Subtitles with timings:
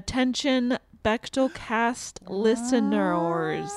[0.00, 3.72] Attention, Bechdel cast listeners.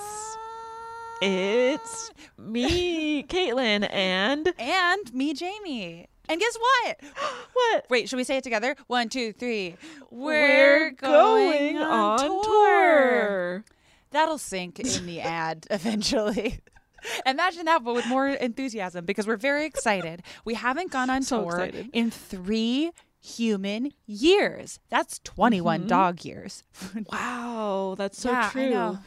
[1.22, 6.08] It's me, Caitlin, and And me, Jamie.
[6.28, 6.98] And guess what?
[7.53, 7.86] what?
[7.89, 8.76] Wait, should we say it together?
[8.88, 9.78] One, two, three.
[10.11, 13.64] We're going on tour.
[14.11, 16.59] That'll sink in the ad eventually.
[17.26, 20.22] Imagine that, but with more enthusiasm because we're very excited.
[20.44, 21.89] We haven't gone on So tour excited.
[21.94, 22.92] in three
[23.38, 24.80] human years.
[24.89, 25.88] That's 21 mm-hmm.
[25.88, 26.63] dog years.
[27.11, 28.69] Wow, that's so Yeah, true.
[28.69, 28.99] I.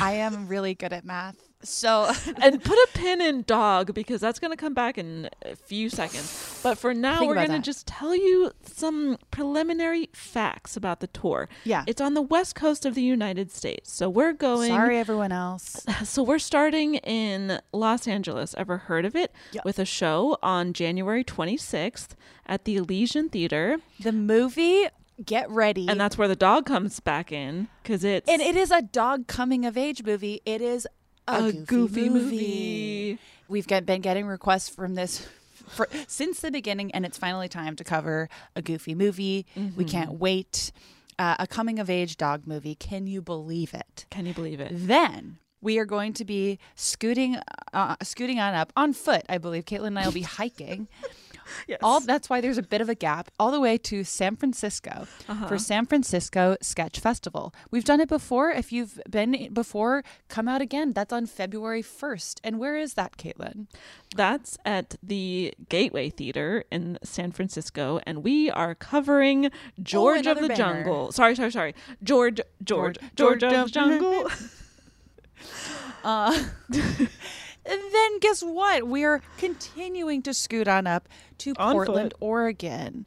[0.00, 1.47] I am really good at math.
[1.62, 2.10] So
[2.42, 5.90] and put a pin in dog because that's going to come back in a few
[5.90, 6.60] seconds.
[6.62, 11.08] But for now, Think we're going to just tell you some preliminary facts about the
[11.08, 11.48] tour.
[11.64, 11.84] Yeah.
[11.86, 13.92] It's on the west coast of the United States.
[13.92, 14.70] So we're going.
[14.70, 15.84] sorry, everyone else.
[16.04, 18.54] So we're starting in Los Angeles.
[18.56, 19.32] Ever heard of it?
[19.52, 19.64] Yep.
[19.64, 22.10] With a show on January 26th
[22.46, 23.78] at the Elysian Theater.
[24.00, 24.86] The movie,
[25.24, 25.88] get ready.
[25.88, 29.26] And that's where the dog comes back in because it's And it is a dog
[29.26, 30.40] coming of age movie.
[30.46, 30.86] It is
[31.28, 32.30] a, a goofy, goofy movie.
[32.36, 33.18] movie.
[33.48, 35.26] We've get, been getting requests from this
[35.68, 39.46] for, since the beginning, and it's finally time to cover a goofy movie.
[39.56, 39.84] We Mm-hmm.
[39.84, 40.72] can't wait.
[41.18, 42.74] Uh, a coming of age dog movie.
[42.76, 44.06] Can you believe it?
[44.10, 44.70] Can you believe it?
[44.72, 47.36] Then we are going to be scooting,
[47.72, 49.22] uh, scooting on up on foot.
[49.28, 50.86] I believe Caitlin and I will be hiking.
[51.66, 51.78] Yes.
[51.82, 55.06] All that's why there's a bit of a gap all the way to San Francisco
[55.28, 55.46] Uh-huh.
[55.48, 57.52] for San Francisco Sketch Festival.
[57.70, 58.50] We've done it before.
[58.50, 60.92] If you've been before, come out again.
[60.92, 62.40] That's on February 1st.
[62.44, 63.66] And where is that, Caitlin?
[64.16, 69.50] That's at the Gateway Theater in San Francisco, and we are covering
[69.82, 70.54] George of the banger.
[70.56, 71.12] Jungle.
[71.12, 71.74] Sorry, sorry, sorry.
[72.02, 74.30] George, George, George, George of the Jungle.
[76.04, 76.36] Uh,
[77.68, 78.86] and then guess what?
[78.86, 81.08] We are continuing to scoot on up
[81.38, 82.18] to On Portland, foot.
[82.20, 83.06] Oregon.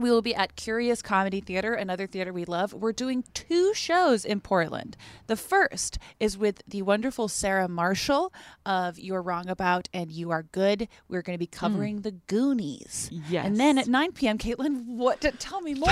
[0.00, 2.72] We will be at Curious Comedy Theater, another theater we love.
[2.72, 4.96] We're doing two shows in Portland.
[5.26, 8.32] The first is with the wonderful Sarah Marshall
[8.64, 10.88] of You're Wrong About and You Are Good.
[11.06, 13.10] We're going to be covering the Goonies.
[13.28, 13.44] Yes.
[13.44, 15.20] And then at 9 p.m., Caitlin, what?
[15.38, 15.90] Tell me more.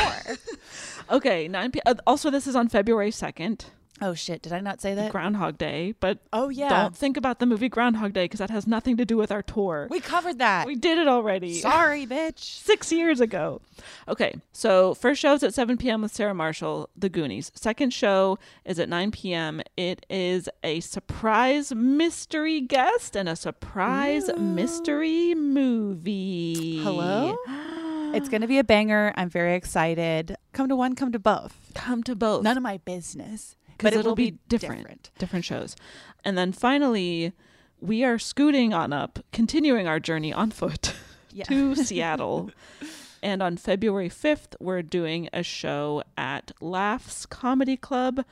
[1.10, 1.80] okay, 9 p.
[1.84, 3.66] Uh, also, this is on February 2nd,
[4.00, 4.42] oh, shit.
[4.42, 5.10] Did I not say that?
[5.12, 5.94] Groundhog Day.
[6.00, 6.68] But Oh, yeah.
[6.68, 9.42] don't think about the movie Groundhog Day because that has nothing to do with our
[9.42, 9.86] tour.
[9.90, 10.66] We covered that.
[10.66, 11.54] we did it already.
[11.54, 12.38] Sorry, bitch.
[12.38, 13.60] six years ago.
[14.08, 16.02] Okay, so first show is at 7 p.m.
[16.02, 17.52] with Sarah Marshall, The Goonies.
[17.54, 19.60] Second show is at 9 p.m.
[19.76, 26.78] It is a surprise mystery guest and a surprise mystery movie.
[26.82, 27.36] Hello?
[28.10, 29.12] It's going to be a banger.
[29.16, 30.34] I'm very excited.
[30.54, 31.54] Come to one, come to both.
[31.74, 32.42] Come to both.
[32.42, 33.54] None of my business.
[33.78, 35.10] Because it'll will be, be different, different.
[35.18, 35.76] different shows.
[36.24, 37.32] And then finally,
[37.80, 40.94] we are scooting on up, continuing our journey on foot
[41.32, 41.44] Yeah.
[41.44, 42.50] to Seattle.
[43.22, 48.24] And on February 5th, we're doing a show at Laughs Comedy Club.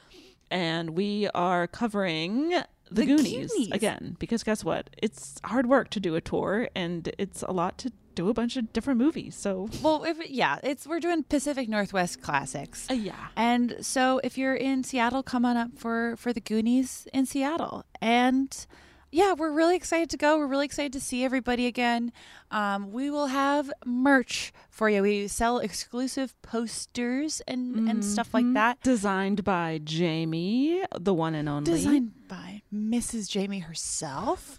[0.51, 3.73] And we are covering The, The Goonies, Goonies.
[3.73, 4.17] again.
[4.19, 4.91] Because guess what?
[4.99, 8.57] It's hard work to do a tour, and it's a lot to do a bunch
[8.57, 9.37] of different movies.
[9.37, 12.91] So, Well, if yeah, it's we're doing Pacific Northwest classics.
[12.91, 13.29] uh, yeah.
[13.37, 17.85] And so if you're in Seattle, come on up for for the Goonies in Seattle.
[18.01, 18.67] And
[19.13, 20.37] yeah, we're really excited to go.
[20.37, 22.13] We're really excited to see everybody again.
[22.51, 25.01] Um, we will have merch for you.
[25.03, 28.83] We sell exclusive posters and, and stuff like that.
[28.83, 31.71] Designed by Jamie, the one and only.
[31.71, 33.31] Designed by Mrs.
[33.31, 34.59] Jamie herself.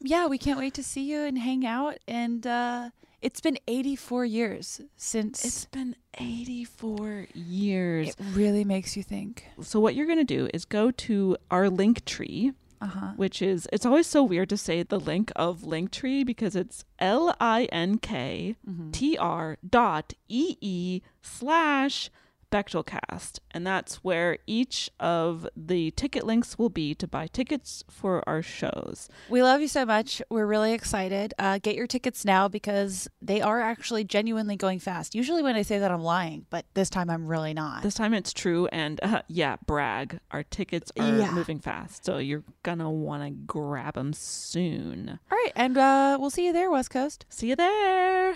[0.00, 1.98] Yeah, we can't wait to see you and hang out.
[2.08, 5.44] And uh, it's been 84 years since.
[5.44, 8.08] It's been 84 years.
[8.08, 9.44] it really makes you think.
[9.62, 12.52] so what you're going to do is go to our link tree
[12.82, 13.12] Uh-huh.
[13.16, 18.56] which is it's always so weird to say the link of linktree because it's l-i-n-k
[18.92, 22.10] t-r dot e-e slash
[22.50, 28.28] Bechdelcast, and that's where each of the ticket links will be to buy tickets for
[28.28, 29.08] our shows.
[29.28, 30.20] We love you so much.
[30.30, 31.32] We're really excited.
[31.38, 35.14] Uh, get your tickets now because they are actually genuinely going fast.
[35.14, 37.82] Usually, when I say that, I'm lying, but this time I'm really not.
[37.82, 40.18] This time it's true, and uh, yeah, brag.
[40.30, 41.32] Our tickets are Yeah.
[41.32, 45.18] moving fast, so you're gonna want to grab them soon.
[45.30, 47.26] All right, and uh, we'll see you there, West Coast.
[47.28, 48.34] See you there.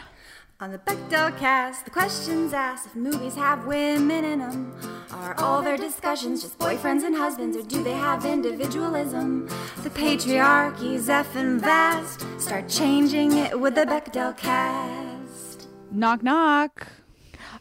[0.64, 4.75] On the Bechdel cast, the questions asked if movies have women in them.
[5.11, 9.46] Are all their discussions just boyfriends and husbands, or do they have individualism?
[9.82, 12.25] The patriarchy's effing vast.
[12.40, 15.69] Start changing it with the Bechdel cast.
[15.90, 16.87] Knock, knock.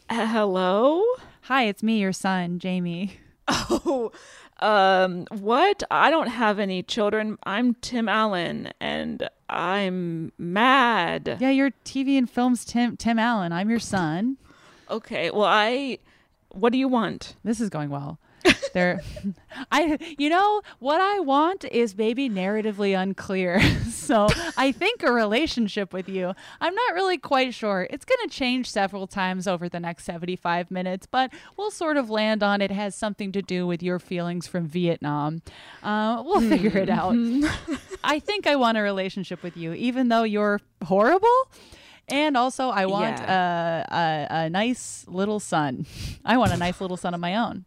[0.10, 1.04] Uh, hello.
[1.42, 3.20] Hi, it's me, your son, Jamie.
[3.50, 4.14] Oh,
[4.64, 5.84] um, what?
[5.92, 7.38] I don't have any children.
[7.44, 11.38] I'm Tim Allen, and I'm mad.
[11.42, 13.52] Yeah, your TV and films, Tim Tim Allen.
[13.52, 14.38] I'm your son.
[14.90, 16.00] Okay, well, I.
[16.50, 17.36] What do you want?
[17.44, 18.20] This is going well.
[18.74, 19.02] There,
[19.72, 23.62] I you know what I want is maybe narratively unclear.
[23.90, 26.34] so I think a relationship with you.
[26.60, 27.88] I'm not really quite sure.
[27.90, 32.10] It's going to change several times over the next 75 minutes, but we'll sort of
[32.10, 35.42] land on it has something to do with your feelings from Vietnam.
[35.84, 37.16] Uh, we'll figure it out.
[38.04, 41.48] I think I want a relationship with you, even though you're horrible.
[42.10, 45.86] And also, I want a, a, a nice little son.
[46.26, 47.64] I want a nice little son of my own.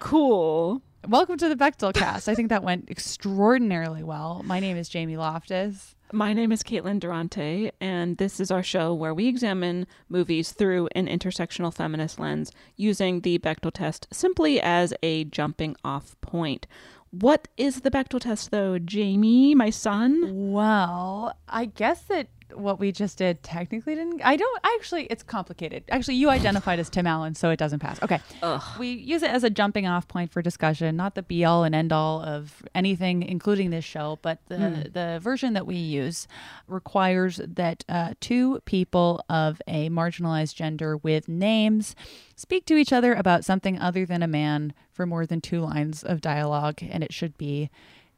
[0.00, 0.80] Cool.
[1.06, 2.26] Welcome to the Bechdel cast.
[2.26, 4.42] I think that went extraordinarily well.
[4.44, 5.94] My name is Jamie Loftus.
[6.10, 10.88] My name is Caitlin Durante, and this is our show where we examine movies through
[10.96, 16.66] an intersectional feminist lens using the Bechdel test simply as a jumping off point.
[17.10, 20.50] What is the Bechdel test, though, Jamie, my son?
[20.50, 24.20] Well, I guess that what we just did technically didn't.
[24.24, 25.04] I don't actually.
[25.04, 25.84] It's complicated.
[25.88, 28.02] Actually, you identified as Tim Allen, so it doesn't pass.
[28.02, 28.20] Okay.
[28.42, 28.62] Ugh.
[28.78, 31.74] We use it as a jumping off point for discussion, not the be all and
[31.74, 34.18] end all of anything, including this show.
[34.22, 36.28] But the the version that we use
[36.66, 41.94] requires that uh, two people of a marginalized gender with names
[42.36, 46.02] speak to each other about something other than a man for more than two lines
[46.02, 47.70] of dialogue, and it should be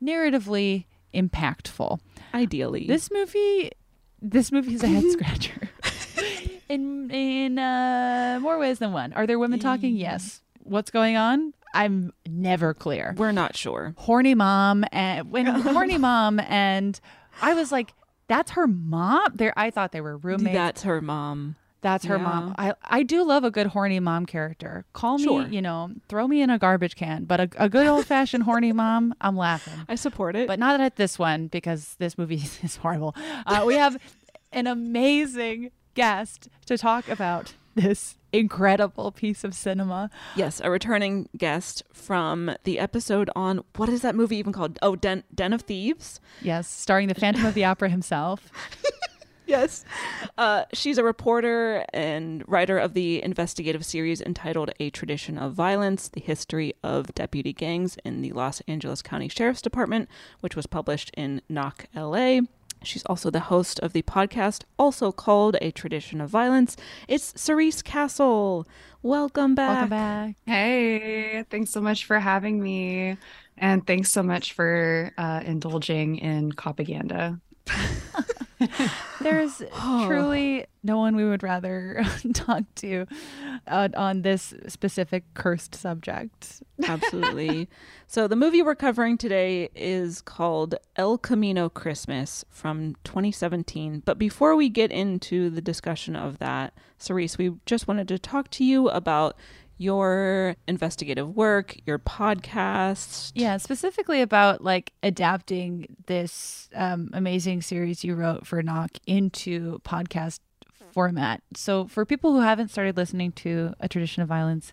[0.02, 2.00] narratively impactful.
[2.34, 2.87] Ideally.
[2.87, 3.70] This movie,
[4.22, 5.69] this movie is a head scratcher.
[6.69, 9.12] in in uh, more ways than one.
[9.12, 9.96] Are there women talking?
[9.96, 10.40] Yes.
[10.62, 11.52] What's going on?
[11.74, 13.14] I'm never clear.
[13.16, 13.94] We're not sure.
[13.96, 16.98] Horny mom and when horny mom and
[17.40, 17.94] I was like,
[18.28, 19.32] that's her mom.
[19.34, 20.54] There, I thought they were roommates.
[20.54, 21.56] That's her mom.
[21.82, 22.23] That's her Yeah.
[22.23, 22.55] mom.
[22.58, 24.84] I I do love a good horny mom character.
[24.94, 25.46] Call me, Sure.
[25.49, 28.73] you know, throw me in a garbage can, but a, a good old fashioned horny
[28.73, 30.46] mom, I'm laughing I support it.
[30.46, 33.14] but not at this one because this movie is horrible.
[33.46, 33.96] Uh, we have
[34.52, 40.08] an amazing guest to talk about this incredible piece of cinema.
[40.37, 44.79] yes, a returning guest from the episode on what is that movie even called?
[44.82, 46.20] Oh, Den, Den of Thieves.
[46.41, 48.51] Yes, starring the Phantom of the Opera himself.
[49.52, 49.84] Yes.
[50.38, 56.08] Uh, she's a reporter and writer of the investigative series entitled A Tradition of Violence
[56.08, 60.08] The History of Deputy Gangs in the Los Angeles County Sheriff's Department,
[60.40, 62.40] which was published in Knock, LA.
[62.82, 66.74] She's also the host of the podcast, also called A Tradition of Violence.
[67.06, 68.66] It's Cerise Castle.
[69.02, 69.68] Welcome back.
[69.68, 70.36] Welcome back.
[70.46, 73.18] Hey, thanks so much for having me.
[73.58, 77.38] And thanks so much for uh, indulging in propaganda.
[79.20, 83.06] There's truly no one we would rather talk to
[83.67, 86.62] uh, on this specific cursed subject.
[86.84, 87.69] Absolutely.
[88.06, 94.02] so the movie we're covering today is called El Camino Christmas from 2017.
[94.05, 98.50] But before we get into the discussion of that, Cerise, we just wanted to talk
[98.50, 99.36] to you about
[99.82, 103.32] your investigative work, your podcast.
[103.34, 110.39] Yeah, specifically about like adapting this um, amazing series you wrote for Knock into podcast
[110.93, 111.43] format.
[111.55, 114.72] So, for people who haven't started listening to A Tradition of Violence,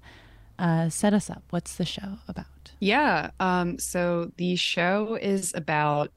[0.60, 1.44] uh, set us up.
[1.50, 2.46] What's the show about?
[2.80, 3.32] Yeah.
[3.39, 6.12] Um, so the show is about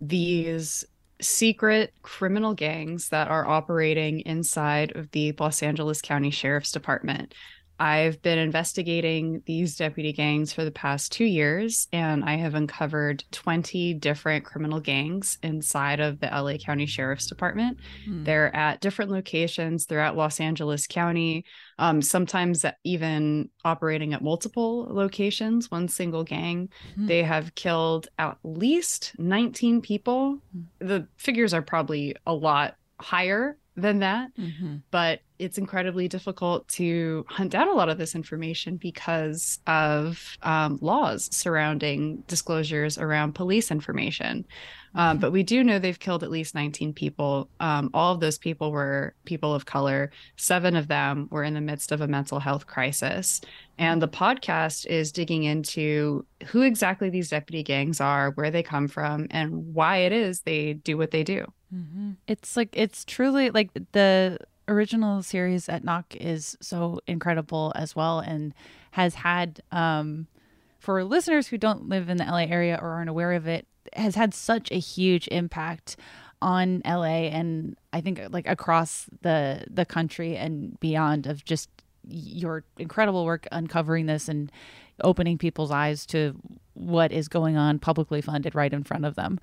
[0.00, 0.84] these
[1.20, 7.32] secret criminal gangs that are operating inside of the Los Angeles County Sheriff's Department.
[7.78, 13.24] I've been investigating these deputy gangs for the past two years, and I have uncovered
[13.32, 17.78] 20 different criminal gangs inside of the LA County Sheriff's Department.
[18.04, 18.24] Hmm.
[18.24, 21.44] They're at different locations throughout Los Angeles County,
[21.78, 26.70] um, sometimes even operating at multiple locations, one single gang.
[26.94, 27.06] Hmm.
[27.06, 30.38] They have killed at least 19 people.
[30.78, 34.82] The figures are probably a lot higher than that Mhm.
[34.90, 40.78] but it's incredibly difficult to hunt down a lot of this information because of um,
[40.80, 44.46] laws surrounding disclosures around police information.
[44.94, 47.50] Um, but we do know they've killed at least 19 people.
[47.60, 50.10] Um, all of those people were people of color.
[50.36, 53.42] Seven of them were in the midst of a mental health crisis.
[53.78, 58.88] And the podcast is digging into who exactly these deputy gangs are, where they come
[58.88, 61.44] from, and why it is they do what they do.
[62.26, 68.18] It's like it's truly like the original series at Knock is so incredible as well
[68.20, 68.52] and
[68.92, 70.26] has had um
[70.78, 74.14] for listeners who don't live in the LA area or aren't aware of it has
[74.14, 75.96] had such a huge impact
[76.42, 81.70] on LA and I think like across the the country and beyond of just
[82.08, 84.52] your incredible work uncovering this and
[85.02, 86.34] opening people's eyes to
[86.74, 89.40] what is going on publicly funded right in front of them.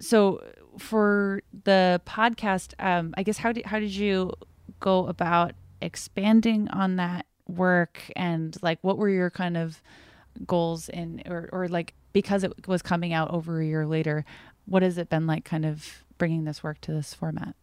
[0.00, 0.42] So
[0.78, 4.32] for the podcast, um, I guess how did how did you
[4.80, 9.82] go about expanding on that work and like what were your kind of
[10.46, 14.24] goals in or or like because it was coming out over a year later,
[14.66, 17.54] what has it been like kind of bringing this work to this format?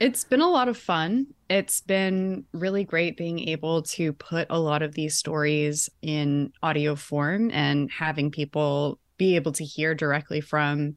[0.00, 1.26] It's been a lot of fun.
[1.50, 6.96] It's been really great being able to put a lot of these stories in audio
[6.96, 10.96] form and having people be able to hear directly from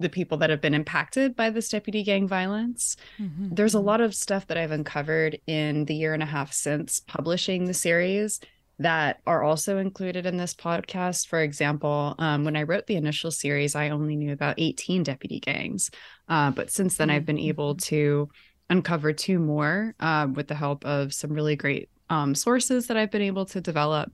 [0.00, 2.96] the people that have been impacted by this deputy gang violence.
[3.20, 3.54] Mm-hmm.
[3.54, 7.00] There's a lot of stuff that I've uncovered in the year and a half since
[7.00, 8.40] publishing the series
[8.80, 11.28] that are also included in this podcast.
[11.28, 15.38] For example, um, when I wrote the initial series, I only knew about 18 deputy
[15.38, 15.90] gangs.
[16.30, 18.30] Uh, but since then, I've been able to
[18.70, 23.10] uncover two more uh, with the help of some really great um, sources that I've
[23.10, 24.10] been able to develop.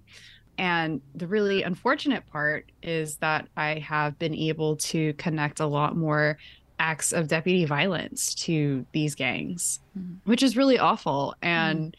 [0.59, 5.97] And the really unfortunate part is that I have been able to connect a lot
[5.97, 6.39] more
[6.81, 9.79] acts of deputy violence to these gangs,
[10.25, 11.97] which is really awful and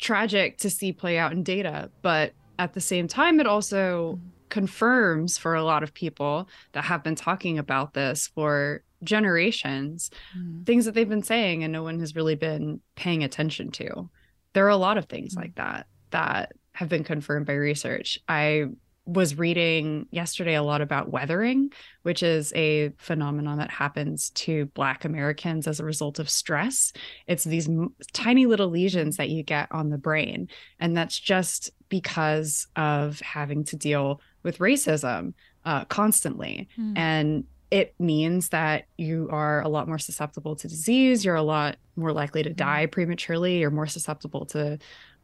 [0.00, 1.90] tragic to see play out in data.
[2.02, 7.04] But at the same time, it also confirms for a lot of people that have
[7.04, 10.66] been talking about this for generations mm.
[10.66, 14.10] things that they've been saying and no one has really been paying attention to.
[14.52, 15.40] There are a lot of things mm.
[15.40, 18.18] like that that have been confirmed by research.
[18.28, 18.66] I
[19.12, 25.04] was reading yesterday a lot about weathering, which is a phenomenon that happens to Black
[25.04, 26.92] Americans as a result of stress.
[27.26, 30.48] It's these m- tiny little lesions that you get on the brain.
[30.78, 36.68] And that's just because of having to deal with racism uh, constantly.
[36.76, 36.96] Hmm.
[36.96, 41.24] And it means that you are a lot more susceptible to disease.
[41.24, 42.56] You're a lot more likely to hmm.
[42.56, 43.58] die prematurely.
[43.58, 44.78] You're more susceptible to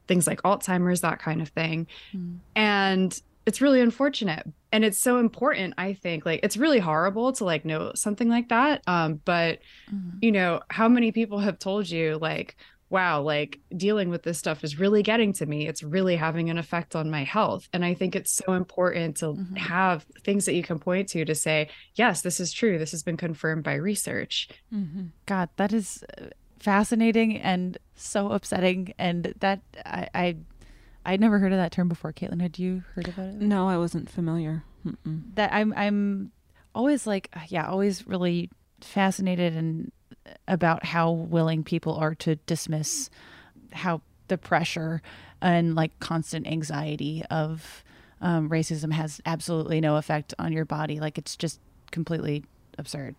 [0.09, 1.87] things like Alzheimer's, that kind of thing.
[2.11, 2.37] Hmm.
[2.57, 4.47] And it's really unfortunate.
[4.73, 6.27] And it's so important, I think.
[6.27, 8.83] Like it's really horrible to like know something like that.
[8.87, 9.61] Um, but
[10.21, 12.57] you know, how many people have told you like,
[12.89, 15.67] wow, like dealing with this stuff is really getting to me.
[15.67, 17.69] It's really having an effect on my health.
[17.73, 21.35] And I think it's so important to have things that you can point to to
[21.35, 22.79] say, yes, this is true.
[22.79, 24.49] This has been confirmed by research.
[25.27, 26.27] God, that is uh,
[26.61, 28.95] fascinating and so upsetting.
[28.99, 30.37] And that I, I
[31.07, 32.13] I'd never heard of that term before.
[32.13, 33.35] Caitlin, had you heard about it?
[33.35, 34.65] No, I wasn't familiar.
[34.87, 35.35] Mm-mm.
[35.37, 36.33] That I'm I'm
[36.75, 39.93] always like yeah, always really fascinated and
[40.49, 43.09] about how willing people are to dismiss
[43.73, 45.03] how the pressure
[45.41, 47.85] and like constant anxiety of
[48.21, 50.99] um, racism has absolutely no effect on your body.
[50.99, 51.61] Like it's just
[51.91, 52.45] completely
[52.79, 53.15] absurd.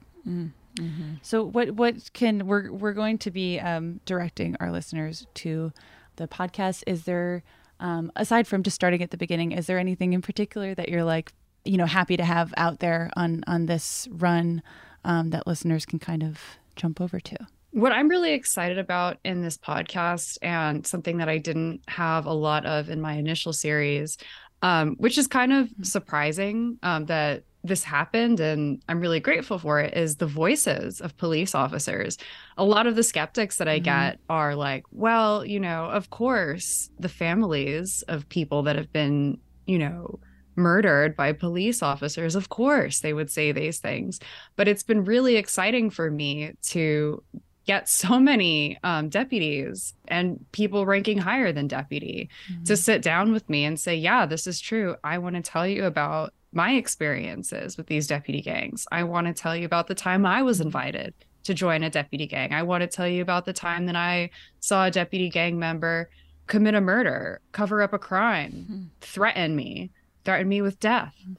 [1.22, 5.72] So what what can we're we're going to be um, directing our listeners to
[6.18, 6.84] the podcast?
[6.86, 7.44] Is there
[7.80, 11.04] um, aside from just starting at the beginning, is there anything in particular that you're
[11.04, 11.34] like
[11.66, 14.64] you know happy to have out there on on this run
[15.04, 16.40] um, that listeners can kind of
[16.76, 17.38] jump over to?
[17.72, 22.34] What I'm really excited about in this podcast, and something that I didn't have a
[22.34, 24.18] lot of in my initial series,
[24.62, 29.80] um, which is kind of surprising um, that this happened, and I'm really grateful for
[29.80, 32.18] it, is the voices of police officers.
[32.58, 36.90] A lot of the skeptics that I get are like, well, you know, of course,
[37.00, 40.20] the families of people that have been, you know,
[40.56, 44.20] murdered by police officers, of course they would say these things.
[44.56, 47.24] But it's been really exciting for me to
[47.68, 52.64] get so many um, deputies and people ranking higher than deputy mm-hmm.
[52.64, 54.96] to sit down with me and say, Yeah, this is true.
[55.04, 58.88] I want to tell you about my experiences with these deputy gangs.
[58.92, 62.26] I want to tell you about the time I was invited to join a deputy
[62.26, 62.54] gang.
[62.54, 66.10] I want to tell you about the time that I saw a deputy gang member
[66.48, 68.84] commit a murder, cover up a crime, mm-hmm.
[69.02, 69.92] threaten me,
[70.24, 71.14] threaten me with death.
[71.22, 71.34] Mm-hmm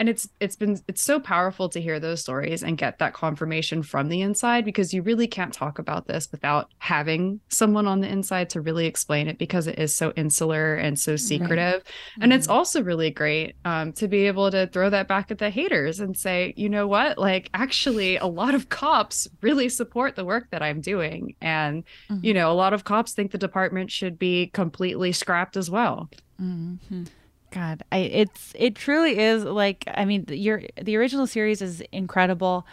[0.00, 3.82] and it's it's been it's so powerful to hear those stories and get that confirmation
[3.82, 8.08] from the inside because you really can't talk about this without having someone on the
[8.08, 11.84] inside to really explain it because it is so insular and so secretive right.
[12.14, 12.38] and mm-hmm.
[12.38, 16.00] it's also really great um, to be able to throw that back at the haters
[16.00, 20.48] and say you know what like actually a lot of cops really support the work
[20.50, 22.24] that i'm doing and mm-hmm.
[22.24, 26.08] you know a lot of cops think the department should be completely scrapped as well
[26.40, 27.04] mm-hmm.
[27.50, 32.66] God, I it's it truly is like I mean your the original series is incredible,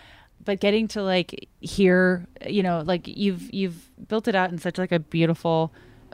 [0.44, 4.78] but getting to like hear you know like you've you've built it out in such
[4.78, 5.74] like a beautiful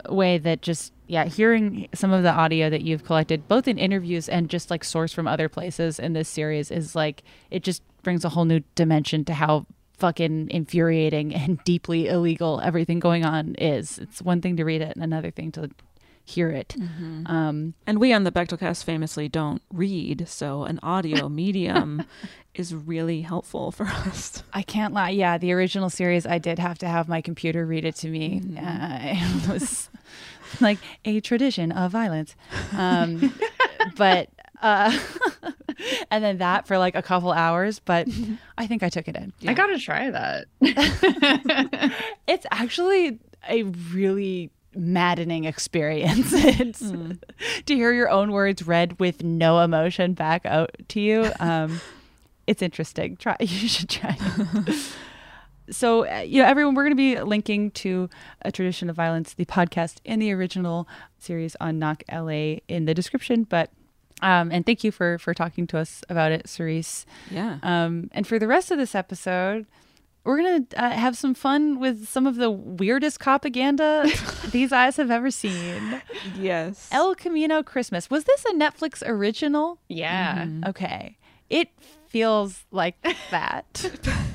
[0.09, 4.27] way that just yeah hearing some of the audio that you've collected both in interviews
[4.27, 8.25] and just like sourced from other places in this series is like it just brings
[8.25, 9.65] a whole new dimension to how
[9.97, 13.99] fucking infuriating and deeply illegal everything going on is.
[13.99, 15.69] It's one thing to read it and another thing to
[16.25, 16.75] hear it.
[16.77, 17.27] Mm-hmm.
[17.27, 22.03] Um, and we on the Bechdelcast famously don't read, so an audio medium
[22.55, 24.43] is really helpful for us.
[24.53, 25.09] I can't lie.
[25.09, 28.39] Yeah, the original series, I did have to have my computer read it to me.
[28.39, 28.57] Mm-hmm.
[28.57, 29.89] Uh, it was
[30.61, 32.35] like a tradition of violence.
[32.75, 33.33] Um,
[33.95, 34.29] but.
[34.61, 34.97] Uh,
[36.09, 38.07] and then that for like a couple hours, but
[38.57, 39.33] I think I took it in.
[39.41, 39.51] Yeah.
[39.51, 40.45] I gotta try that.
[42.27, 47.19] it's actually a really maddening experience mm.
[47.65, 51.79] to hear your own words read with no emotion back out to you um,
[52.47, 53.15] it's interesting.
[53.17, 54.17] Try you should try
[55.69, 58.09] so uh, you know everyone we're going to be linking to
[58.41, 60.87] a tradition of violence the podcast and the original
[61.19, 62.27] series on knock la
[62.67, 63.43] in the description.
[63.43, 63.71] But
[64.21, 67.05] um, and thank you for for talking to us about it cerise.
[67.31, 67.59] Yeah.
[67.63, 69.65] Um, and for the rest of this episode
[70.23, 74.09] we're gonna uh, have some fun with some of the weirdest propaganda
[74.51, 76.01] these eyes have ever seen.
[76.37, 76.87] Yes.
[76.91, 78.09] El Camino Christmas.
[78.09, 79.79] Was this a Netflix original?
[79.89, 80.45] Yeah.
[80.45, 80.69] Mm-hmm.
[80.69, 81.17] Okay.
[81.49, 81.69] It
[82.07, 82.95] feels like
[83.31, 83.91] that.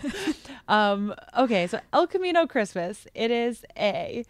[0.68, 3.06] um, okay, so El Camino Christmas.
[3.14, 4.24] It is a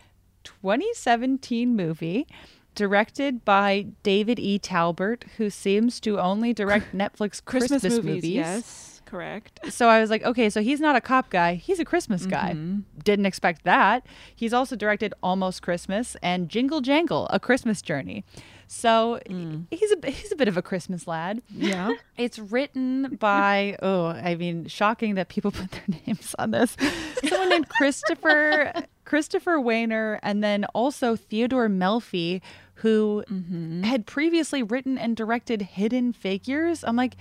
[0.45, 2.27] 2017 movie
[2.75, 4.59] directed by David E.
[4.59, 8.05] Talbert, who seems to only direct Netflix Christmas, Christmas movies.
[8.05, 8.25] movies.
[8.31, 8.88] Yes.
[9.09, 9.61] Correct.
[9.79, 11.55] So I was like, okay, so he's not a cop guy.
[11.55, 12.53] He's a Christmas guy.
[12.53, 12.81] Mm-hmm.
[13.05, 14.05] Didn't expect that.
[14.35, 18.25] He's also directed Almost Christmas and Jingle Jangle, A Christmas Journey.
[18.67, 19.67] So mm.
[19.71, 21.43] he's a he's a bit of a Christmas lad.
[21.51, 21.95] Yeah.
[22.17, 26.77] It's written by oh, I mean, shocking that people put their names on this.
[27.25, 28.73] Someone named Christopher
[29.05, 32.41] Christopher Wehner and then also Theodore Melfi
[32.75, 33.83] who mm-hmm.
[33.83, 36.85] had previously written and directed Hidden Figures.
[36.85, 37.17] I'm like,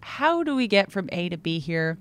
[0.00, 1.98] how do we get from A to B here?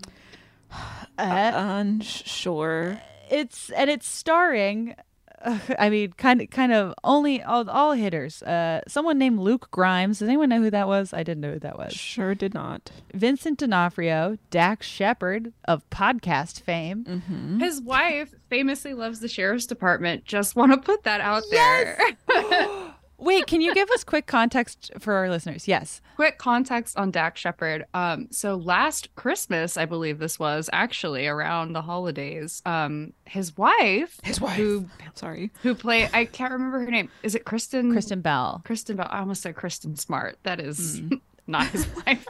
[1.18, 3.02] Uh, unsure.
[3.30, 4.96] It's and it's starring.
[5.42, 8.42] Uh, I mean, kind of, kind of only all, all hitters.
[8.44, 10.20] Uh, someone named Luke Grimes.
[10.20, 11.14] Does anyone know who that was?
[11.14, 11.94] I didn't know who that was.
[11.94, 12.92] Sure, did not.
[13.14, 17.04] Vincent D'Onofrio, Dax Shepard of podcast fame.
[17.06, 17.60] Mm-hmm.
[17.60, 20.26] His wife famously loves the sheriff's department.
[20.26, 22.18] Just want to put that out yes!
[22.28, 22.84] there.
[23.20, 25.68] Wait, can you give us quick context for our listeners?
[25.68, 26.02] Yes.
[26.16, 27.86] Quick context on Dax Shepard.
[27.94, 32.62] Um, so last Christmas, I believe this was actually around the holidays.
[32.66, 37.10] Um, his wife, his wife, who sorry, who played I can't remember her name.
[37.24, 37.92] Is it Kristen?
[37.92, 38.62] Kristen Bell.
[38.64, 39.08] Kristen Bell.
[39.10, 40.38] I almost said Kristen Smart.
[40.44, 41.20] That is mm.
[41.48, 42.26] not his wife.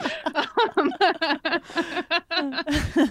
[0.76, 0.92] um,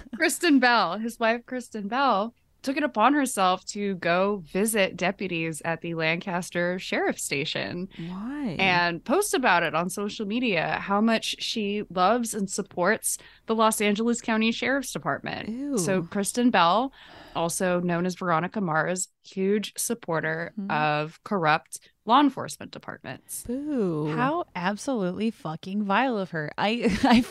[0.16, 2.34] Kristen Bell, his wife, Kristen Bell
[2.68, 7.88] took it upon herself to go visit deputies at the Lancaster Sheriff Station.
[7.96, 8.56] Why?
[8.58, 13.80] And post about it on social media how much she loves and supports the Los
[13.80, 15.48] Angeles County Sheriff's Department.
[15.48, 15.78] Ew.
[15.78, 16.92] So Kristen Bell,
[17.34, 20.70] also known as Veronica Mars, huge supporter mm-hmm.
[20.70, 23.46] of corrupt law enforcement departments.
[23.48, 24.12] Ooh.
[24.14, 26.52] How absolutely fucking vile of her.
[26.58, 27.24] I I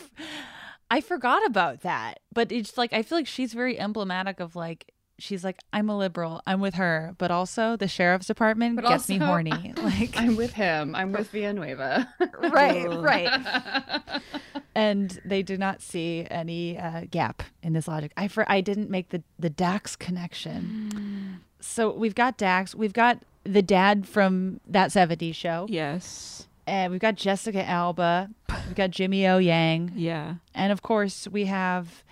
[0.89, 2.21] I forgot about that.
[2.33, 5.97] But it's like I feel like she's very emblematic of like she's like, I'm a
[5.97, 6.41] liberal.
[6.45, 9.73] I'm with her, but also the sheriff's department but gets also, me horny.
[9.87, 10.95] Like I'm with him.
[10.95, 12.13] I'm with Villanueva.
[12.39, 14.21] right, right.
[14.75, 18.11] and they do not see any uh, gap in this logic.
[18.17, 20.91] I for I didn't make the the Dax connection.
[20.93, 21.33] Mm.
[21.59, 22.75] So we've got Dax.
[22.75, 25.65] We've got the dad from that 70s show.
[25.67, 26.47] Yes.
[26.67, 28.29] And we've got Jessica Alba.
[28.67, 29.93] We've got Jimmy O Yang.
[29.95, 30.35] Yeah.
[30.53, 32.03] And of course, we have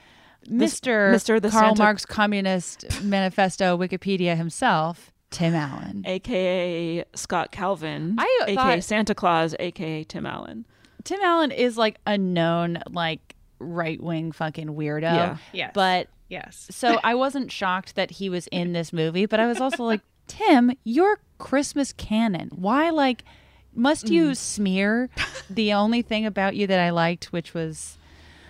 [0.50, 1.14] Mr.
[1.14, 1.42] Mr.
[1.42, 6.04] the Karl Santa- Marx Communist Manifesto Wikipedia himself, Tim Allen.
[6.06, 8.16] AKA Scott Calvin.
[8.18, 10.66] I AKA thought- Santa Claus, AKA Tim Allen.
[11.04, 15.02] Tim Allen is like a known like right wing fucking weirdo.
[15.04, 15.38] Yeah.
[15.54, 15.72] Yes.
[15.74, 16.68] But yes.
[16.72, 20.02] so I wasn't shocked that he was in this movie, but I was also like,
[20.28, 22.50] Tim, you're Christmas canon.
[22.56, 23.24] Why like
[23.76, 24.38] must you Mm.
[24.38, 25.10] smear
[25.50, 27.98] the only thing about you that I liked, which was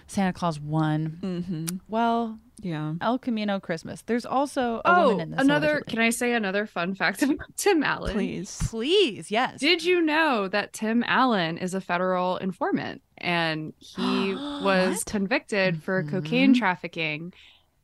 [0.08, 1.20] Santa Claus one?
[1.22, 1.66] Mm-hmm.
[1.88, 2.94] Well, Yeah.
[3.02, 4.02] El Camino Christmas.
[4.04, 5.42] There's also a Oh, woman in this.
[5.42, 5.68] another.
[5.70, 5.92] allegedly.
[5.92, 8.14] Can I say another fun fact about Tim Allen?
[8.14, 8.58] Please.
[8.70, 9.60] Please, yes.
[9.60, 16.04] Did you know that Tim Allen is a federal informant and he was convicted for
[16.04, 17.34] cocaine trafficking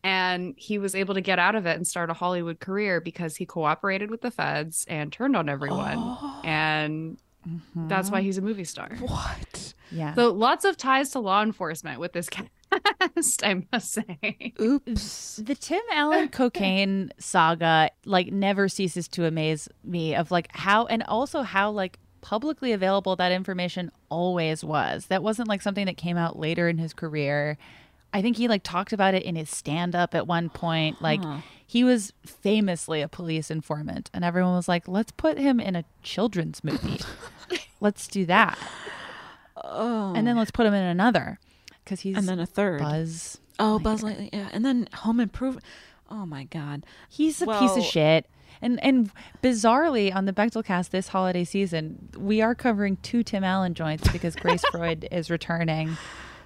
[0.04, 3.36] and he was able to get out of it and start a Hollywood career because
[3.36, 7.18] he cooperated with the feds and turned on everyone and
[7.76, 8.26] that's why mm-hmm.
[8.26, 8.90] he's a movie star.
[9.00, 9.74] What?
[9.92, 10.14] Yeah.
[10.14, 14.54] So lots of ties to law enforcement with this cast, I must say.
[14.62, 15.36] Oops.
[15.38, 21.04] the Tim Allen cocaine saga like never ceases to amaze me of like how and
[21.04, 25.08] also how like publicly available that information always was.
[25.08, 27.58] That wasn't like something that came out later in his career.
[28.14, 31.02] I think he like talked about it in his stand up at one point.
[31.02, 31.22] Like
[31.66, 35.86] he was famously a police informant and everyone was like, "Let's put him in a
[36.04, 37.00] children's movie.
[37.80, 38.58] let's do that."
[39.64, 40.14] Oh.
[40.16, 41.40] And then let's put him in another
[41.86, 42.80] cuz he's and then a third.
[42.80, 43.40] Buzz.
[43.60, 44.30] Oh, Buzz Lightyear.
[44.34, 44.50] Yeah.
[44.52, 45.66] And then Home Improvement.
[46.10, 46.86] Oh my God.
[47.08, 48.28] He's a piece of shit.
[48.62, 53.44] And and bizarrely on the Bechdel cast this holiday season, we are covering two Tim
[53.44, 55.98] Allen joints because Grace Freud is returning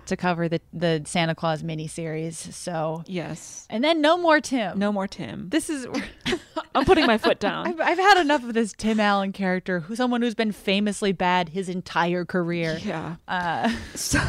[0.06, 2.34] to cover the the Santa Claus miniseries.
[2.54, 3.65] So Yes.
[3.70, 4.78] and then no more Tim.
[4.80, 5.50] No more Tim.
[5.50, 5.88] This is
[6.76, 7.68] I'm putting my foot down.
[7.68, 11.50] I've, I've had enough of this Tim Allen character, who someone who's been famously bad
[11.50, 12.80] his entire career.
[12.84, 13.15] Yeah.
[13.28, 14.20] Uh, So,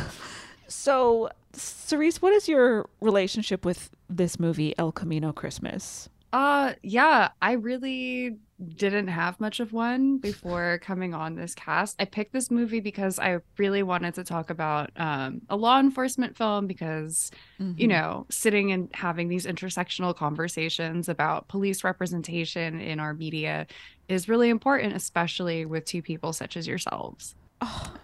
[0.68, 6.08] so Cerise, what is your relationship with this movie, El Camino Christmas?
[6.32, 8.36] Uh yeah, I really
[8.76, 11.94] didn't have much of one before coming on this cast.
[12.00, 16.36] I picked this movie because I really wanted to talk about um, a law enforcement
[16.36, 23.12] film because you know, sitting and having these intersectional conversations about police representation in our
[23.14, 23.66] media
[24.08, 27.34] is really important, especially with two people such as yourselves.
[27.60, 27.94] Oh,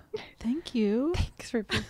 [0.40, 1.12] Thank you.
[1.16, 1.84] Thanks for being-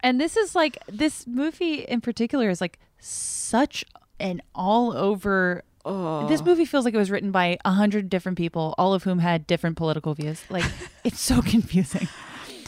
[0.00, 3.84] And this is like this movie in particular is like such
[4.20, 6.26] an all over Oh.
[6.26, 9.20] this movie feels like it was written by a hundred different people, all of whom
[9.20, 10.42] had different political views.
[10.50, 10.64] Like
[11.04, 12.08] it's so confusing.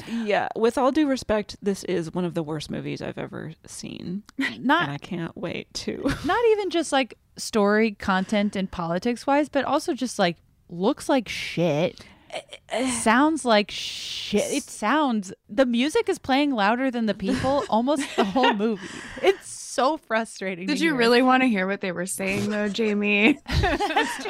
[0.09, 4.23] Yeah, with all due respect, this is one of the worst movies I've ever seen.
[4.39, 5.97] and Not I can't wait to.
[6.25, 10.37] not even just like story, content, and politics wise, but also just like
[10.69, 12.01] looks like shit.
[13.01, 14.45] Sounds like shit.
[14.53, 18.87] It sounds the music is playing louder than the people almost the whole movie.
[19.23, 20.67] It's so frustrating.
[20.67, 20.97] Did you hear.
[20.97, 23.39] really want to hear what they were saying though, Jamie?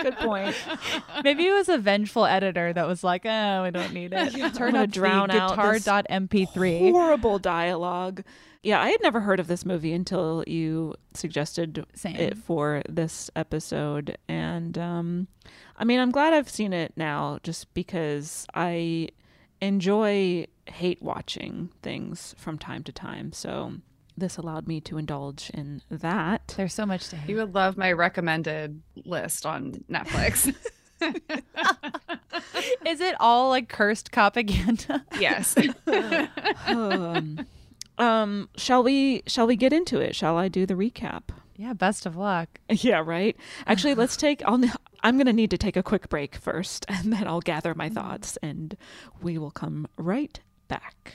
[0.02, 0.54] Good point.
[1.24, 4.32] Maybe it was a vengeful editor that was like, "Oh, we don't need it.
[4.54, 8.22] Turn gonna up drown the out guitar this dot MP3." Horrible dialogue.
[8.62, 12.16] Yeah, I had never heard of this movie until you suggested Same.
[12.16, 14.18] it for this episode.
[14.28, 15.28] And um,
[15.76, 19.08] I mean, I'm glad I've seen it now just because I
[19.60, 23.32] enjoy hate watching things from time to time.
[23.32, 23.74] So
[24.18, 26.54] this allowed me to indulge in that.
[26.56, 30.54] There's so much to You would love my recommended list on Netflix.
[32.86, 35.04] Is it all like cursed propaganda?
[35.20, 35.56] yes.
[36.66, 37.46] um,
[37.98, 40.16] um, shall we shall we get into it?
[40.16, 41.30] Shall I do the recap?
[41.58, 42.60] yeah, best of luck.
[42.70, 43.36] Yeah, right.
[43.66, 44.42] Actually, let's take.
[44.46, 44.62] I'll.
[45.02, 47.88] I'm going to need to take a quick break first, and then I'll gather my
[47.88, 48.76] thoughts, and
[49.20, 51.14] we will come right back.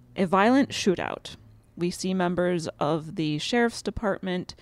[0.15, 1.35] a violent shootout.
[1.75, 4.55] We see members of the sheriff's department.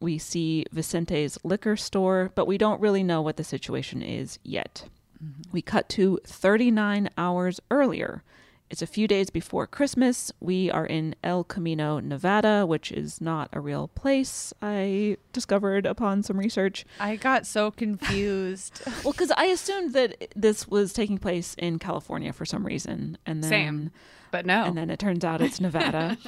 [0.00, 4.84] We see Vicente's liquor store, but we don't really know what the situation is yet.
[5.22, 5.50] Mm-hmm.
[5.52, 8.22] We cut to 39 hours earlier.
[8.70, 10.30] It's a few days before Christmas.
[10.40, 16.22] We are in El Camino, Nevada, which is not a real place, I discovered upon
[16.22, 16.84] some research.
[17.00, 18.82] I got so confused.
[19.04, 23.42] Well, because I assumed that this was taking place in California for some reason, and
[23.42, 23.90] then Same.
[24.30, 24.64] But no.
[24.64, 26.18] and then it turns out it's Nevada.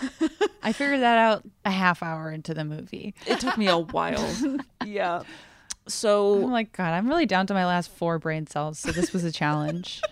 [0.62, 3.14] I figured that out a half hour into the movie.
[3.26, 4.58] it took me a while.
[4.84, 5.22] yeah.
[5.88, 9.12] So I'm like, God, I'm really down to my last four brain cells, so this
[9.12, 10.00] was a challenge.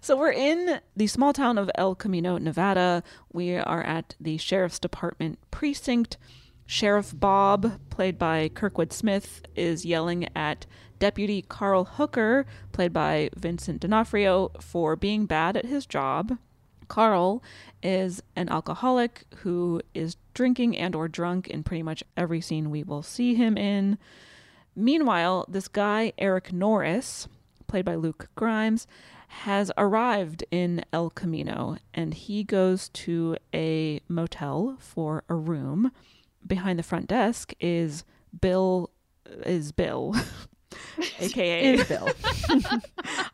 [0.00, 3.02] So we're in the small town of El Camino, Nevada.
[3.32, 6.18] We are at the sheriff's department precinct.
[6.66, 10.66] Sheriff Bob, played by Kurtwood Smith, is yelling at
[10.98, 16.38] Deputy Carl Hooker, played by Vincent D'Onofrio, for being bad at his job.
[16.88, 17.42] Carl
[17.82, 22.82] is an alcoholic who is drinking and or drunk in pretty much every scene we
[22.82, 23.98] will see him in.
[24.76, 27.28] Meanwhile, this guy Eric Norris,
[27.66, 28.86] played by Luke Grimes,
[29.28, 35.90] has arrived in El Camino and he goes to a motel for a room.
[36.46, 38.04] Behind the front desk is
[38.38, 38.90] Bill
[39.44, 40.14] is Bill.
[41.20, 42.08] AKA Is Bill.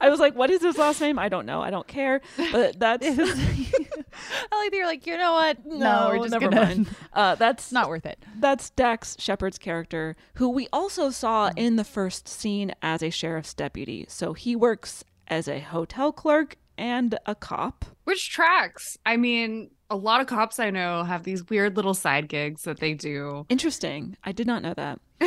[0.00, 1.18] I was like, what is his last name?
[1.18, 1.62] I don't know.
[1.62, 2.20] I don't care.
[2.52, 5.64] But that's I like that you're like, you know what?
[5.66, 6.66] No, we're just never gonna.
[6.66, 6.88] mind.
[7.12, 8.24] Uh, that's not worth it.
[8.38, 13.54] that's Dax Shepard's character, who we also saw in the first scene as a sheriff's
[13.54, 14.06] deputy.
[14.08, 17.84] So he works as a hotel clerk and a cop.
[18.04, 18.98] Which tracks?
[19.04, 22.78] I mean, a lot of cops I know have these weird little side gigs that
[22.80, 23.46] they do.
[23.48, 24.16] Interesting.
[24.24, 24.98] I did not know that.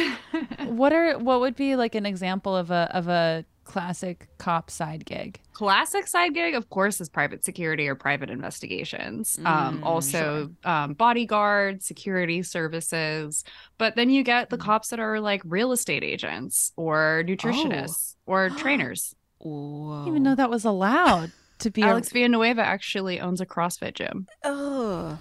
[0.67, 5.05] What are what would be like an example of a of a classic cop side
[5.05, 5.39] gig?
[5.53, 9.37] Classic side gig, of course, is private security or private investigations.
[9.45, 13.43] um, Mm, also, um, bodyguard, security services.
[13.77, 18.49] But then you get the cops that are like real estate agents or nutritionists or
[18.57, 19.15] trainers.
[19.39, 19.91] Whoa.
[19.93, 21.83] I didn't even know that was allowed to be.
[21.83, 24.27] Alex Villanueva actually owns a CrossFit gym.
[24.43, 25.17] Ugh.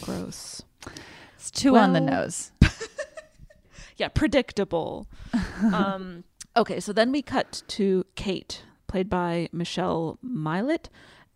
[0.00, 0.62] Gross.
[1.34, 2.50] it's too on the nose.
[3.96, 5.06] Yeah, predictable.
[5.72, 6.24] um,
[6.56, 10.86] okay, so then we cut to Kate, played by Michelle Mylett,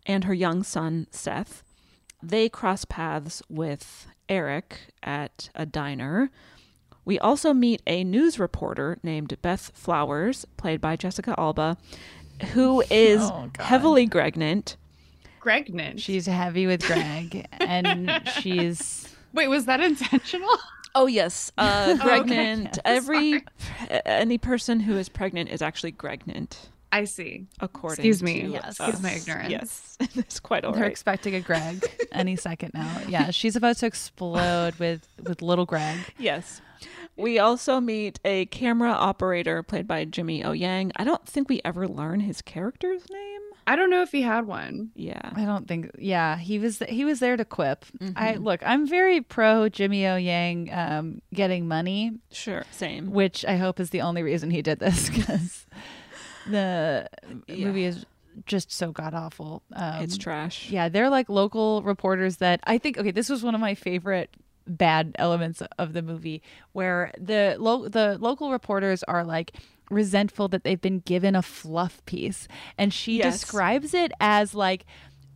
[0.05, 1.63] and her young son, Seth.
[2.23, 6.29] They cross paths with Eric at a diner.
[7.03, 11.77] We also meet a news reporter named Beth Flowers, played by Jessica Alba,
[12.53, 14.77] who is Oh, heavily pregnant.
[15.41, 15.97] Gregnant.
[15.99, 20.55] She's heavy with Greg, and she's Wait, was that intentional?
[20.95, 22.77] Oh yes, uh, Okay, pregnant.
[22.85, 24.01] Every sorry.
[24.05, 26.69] any person who is pregnant is actually pregnant.
[26.93, 27.47] I see.
[27.61, 28.41] according Excuse me.
[28.41, 28.77] to Yes.
[28.79, 29.49] Excuse my ignorance.
[29.49, 30.91] Yes, it's quite all they're right.
[30.91, 33.01] expecting a Greg any second now.
[33.07, 35.99] Yeah, she's about to explode with with little Greg.
[36.19, 36.59] yes.
[37.17, 40.91] We also meet a camera operator played by Jimmy O Yang.
[40.95, 43.41] I don't think we ever learn his character's name.
[43.67, 44.89] I don't know if he had one.
[44.95, 45.29] Yeah.
[45.35, 45.91] I don't think.
[45.99, 47.85] Yeah, he was he was there to quip.
[48.15, 48.61] I look.
[48.65, 52.63] I'm very pro Jimmy O Yang um, getting money, Sure.
[52.71, 53.11] Same.
[53.11, 55.65] which I hope is the only reason he did this because
[56.49, 57.07] the
[57.47, 57.65] Yeah.
[57.67, 58.05] movie is
[58.45, 59.61] just so god awful.
[59.73, 60.69] Um, it's trash.
[60.71, 62.97] Yeah, they're like local reporters that I think.
[62.97, 64.31] Okay, this was one of my favorite
[64.67, 66.41] bad elements of the movie
[66.73, 69.55] where the lo- the local reporters are like
[69.89, 72.47] resentful that they've been given a fluff piece
[72.77, 73.41] and she Yes.
[73.41, 74.85] describes it as like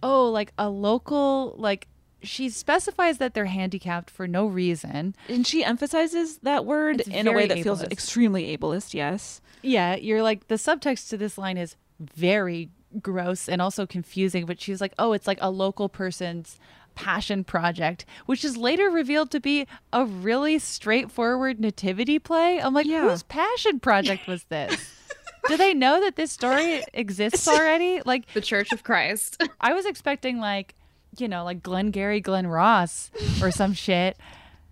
[0.04, 1.88] oh like a local like
[2.24, 7.28] she specifies that they're handicapped for no reason And she emphasizes that word It's in
[7.28, 9.42] a way that feels extremely ableist, yes.
[9.62, 12.70] yeah you're like the subtext to this line is very
[13.02, 16.58] gross and also confusing but she's like oh it's like a local person's
[16.96, 22.86] passion project which is later revealed to be a really straightforward nativity play i'm like
[22.86, 23.02] Yeah.
[23.10, 24.92] whose passion project was this
[25.48, 29.44] do they know that this story exists already like The Church of Christ.
[29.62, 30.74] i was expecting like
[31.18, 34.18] you know like Glenn Gary, Glen Ross or some shit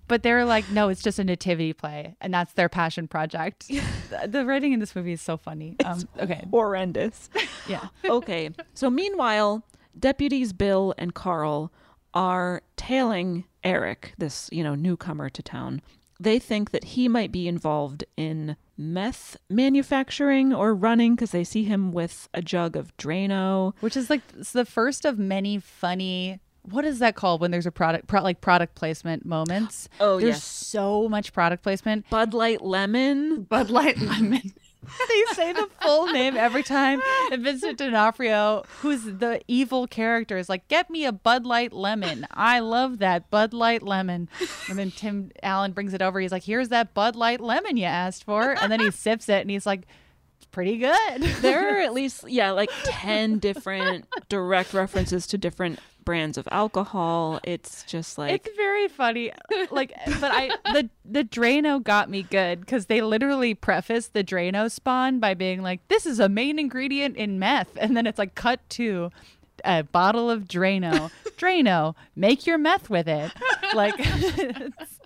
[0.07, 4.27] but they're like no it's just a nativity play and that's their passion project the,
[4.27, 7.29] the writing in this movie is so funny um okay Horrendous.
[7.67, 8.49] yeah okay.
[8.73, 9.63] So meanwhile,
[9.97, 11.71] deputies Bill and Carl
[12.13, 15.81] are tailing Eric, this, you know, newcomer to town.
[16.19, 21.63] They think that he might be involved in meth manufacturing or running because they see
[21.63, 23.73] him with a jug of Drano.
[23.81, 27.65] which is like it's the first of many funny what is that called when there's
[27.65, 30.43] a product pro, like product placement moments Oh, there's yes.
[30.43, 33.43] so much product placement Bud Light Lemon.
[33.43, 34.53] Bud Light Lemon.
[35.07, 37.01] they say the full name every time.
[37.31, 42.27] And vincent d'onofrio who's the evil character is like get me a bud light lemon.
[42.31, 44.29] I love that bud light lemon.
[44.69, 46.19] And then tim allen brings it over.
[46.19, 48.55] He's like here's that bud light lemon you asked for.
[48.61, 49.87] And then he sips it and he's like
[50.37, 51.21] it's pretty good.
[51.41, 57.39] There are at least, yeah, like 10 different direct references to different brands of alcohol.
[57.43, 58.45] It's just like.
[58.45, 59.31] it's very funny
[59.71, 64.69] like but i the the drano got me good because they literally preface the drano
[64.69, 68.35] spawn by being like this is a main ingredient in meth and then it's like
[68.35, 69.09] cut to
[69.65, 73.31] a bottle of drano drano make your meth with it
[73.73, 74.99] like it's-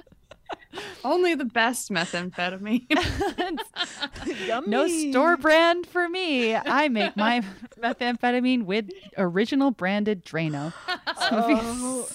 [1.04, 2.88] Only the best methamphetamine.
[4.68, 7.42] no store brand for me i make my
[7.82, 10.74] methamphetamine with original branded drano
[11.20, 12.10] so, oh.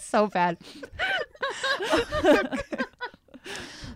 [0.00, 0.58] so bad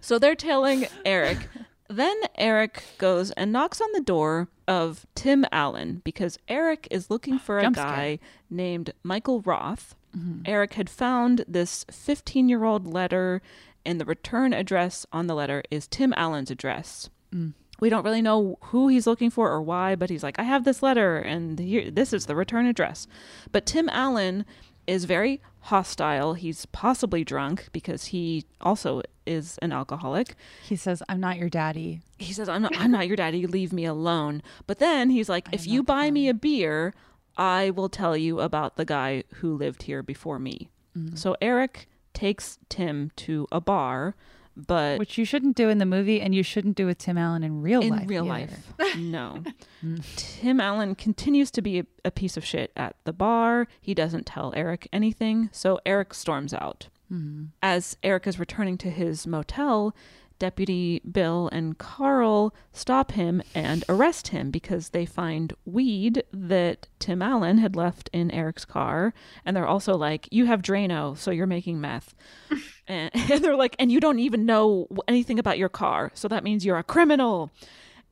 [0.00, 1.48] So they're telling Eric.
[1.88, 7.38] then Eric goes and knocks on the door of Tim Allen because Eric is looking
[7.38, 7.86] for a Jump scare.
[7.86, 8.18] guy
[8.48, 9.94] named Michael Roth.
[10.16, 10.42] Mm-hmm.
[10.46, 13.40] Eric had found this 15 year old letter,
[13.84, 17.10] and the return address on the letter is Tim Allen's address.
[17.34, 17.54] Mm.
[17.80, 20.64] We don't really know who he's looking for or why, but he's like, I have
[20.64, 23.06] this letter, and here, this is the return address.
[23.52, 24.44] But Tim Allen
[24.86, 26.34] is very hostile.
[26.34, 30.34] He's possibly drunk because he also is an alcoholic.
[30.64, 33.46] he says i'm not your daddy He says, I'm not, I'm not your daddy.
[33.58, 34.42] Leave me alone.
[34.66, 36.92] But then he's like, if you buy me a beer,
[37.36, 40.70] I will tell you about the guy who lived here before me.
[40.96, 41.16] Mm.
[41.16, 44.14] So Eric takes Tim to a bar,
[44.56, 47.42] but which you shouldn't do in the movie and you shouldn't do with tim allen
[47.42, 48.52] in real in life In real either.
[48.78, 49.42] life, no.
[49.82, 50.04] Mm.
[50.16, 53.66] Tim Allen continues to be a, a piece of shit at the bar.
[53.80, 56.88] He doesn't tell Eric anything, so Eric storms out.
[57.10, 57.48] Mm.
[57.62, 59.94] As Eric is returning to his motel,
[60.40, 67.22] Deputy Bill and Carl stop him and arrest him because they find weed that Tim
[67.22, 69.14] Allen had left in Eric's car.
[69.44, 72.16] And they're also like, You have Drano, so you're making meth.
[72.88, 76.42] and, and they're like, And you don't even know anything about your car, so that
[76.42, 77.52] means you're a criminal.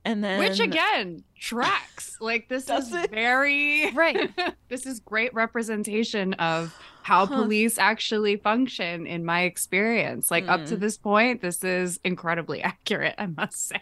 [0.05, 0.39] And then.
[0.39, 2.17] Which again tracks.
[2.21, 3.11] Like this is it?
[3.11, 4.31] very right
[4.69, 6.75] this is great representation of
[7.09, 10.31] how police actually function in my experience.
[10.31, 10.81] Like up to Mm.
[10.81, 13.81] this point, this is incredibly accurate, I must say.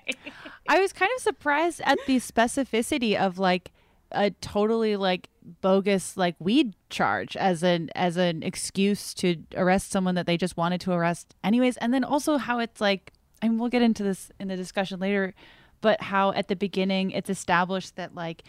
[0.69, 3.73] I was kind of surprised at the specificity of like
[4.13, 5.29] a totally like
[5.61, 10.57] bogus like weed charge as an as an excuse to arrest someone that they just
[10.57, 13.13] wanted to arrest anyways and then also how it's like
[13.43, 15.35] I mean we'll get into this in the discussion later
[15.81, 18.43] but how at the beginning it's established that like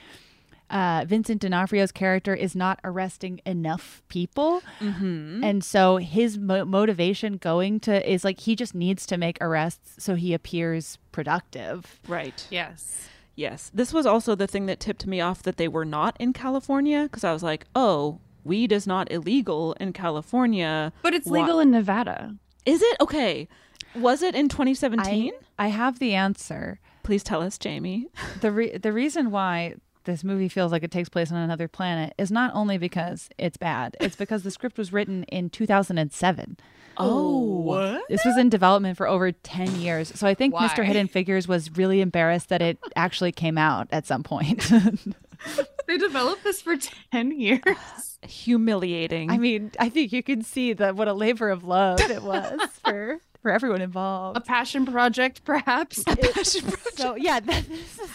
[0.70, 7.80] uh, Vincent D'Onofrio's character is not arresting enough people, and so his mo- motivation going
[7.82, 12.00] to is like he just needs to make arrests so he appears productive.
[12.08, 12.46] Right.
[12.50, 13.10] Yes.
[13.36, 13.72] Yes.
[13.74, 17.04] This was also the thing that tipped me off that they were not in California
[17.04, 20.92] because I was like, oh, weed is not illegal in California.
[21.04, 22.36] But it's Why- legal in Nevada.
[22.66, 22.98] Is it?
[23.00, 23.48] Okay.
[23.96, 25.32] Was it in 2017?
[25.58, 26.80] I, I have the answer.
[27.04, 28.08] Please tell us, Jamie.
[28.42, 29.76] the re- the reason why
[30.08, 33.58] this movie feels like it takes place on another planet is not only because it's
[33.58, 36.58] bad; it's because the script was written in 2007.
[37.00, 38.02] Oh.
[38.10, 40.12] This was in development for over 10 years.
[40.16, 40.84] So I think Mr.
[40.84, 44.68] Hidden Figures was really embarrassed that it actually came out at some point.
[45.88, 46.76] they developed this for
[47.12, 48.18] 10 years.
[48.24, 49.30] Humiliating.
[49.30, 52.60] I mean, I think you can see that what a labor of love it was
[52.84, 54.36] for for everyone involved.
[54.36, 56.00] A passion project, perhaps.
[56.08, 56.98] A passion project.
[56.98, 58.10] So yeah, that, this is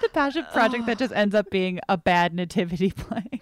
[0.00, 3.40] the passion project that just ends up being a bad nativity play.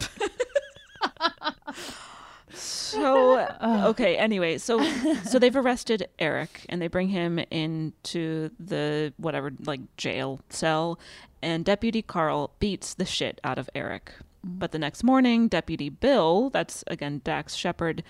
[2.55, 3.47] so
[3.89, 4.81] okay anyway so
[5.25, 10.99] so they've arrested eric and they bring him into the whatever like jail cell
[11.43, 14.13] and deputy carl beats the shit out of eric
[14.45, 14.59] Mm-hmm.
[14.59, 18.03] but the next morning deputy bill that's again dax shepard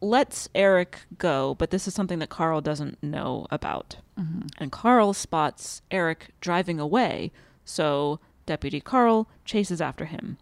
[0.00, 3.96] lets eric go but this is something that carl doesn't know about.
[4.18, 4.46] Mm-hmm.
[4.58, 7.32] And carl spots eric driving away
[7.64, 10.36] so deputy carl chases after him.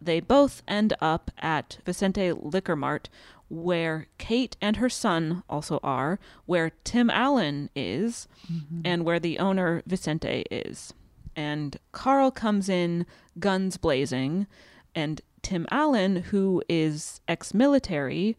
[0.00, 3.08] They both end up at Vicente Liquor Mart,
[3.48, 8.82] where Kate and her son also are, where Tim Allen is, mm-hmm.
[8.84, 10.92] and where the owner Vicente is.
[11.34, 13.06] And Carl comes in
[13.38, 14.46] guns blazing,
[14.94, 18.36] and Tim Allen, who is ex military,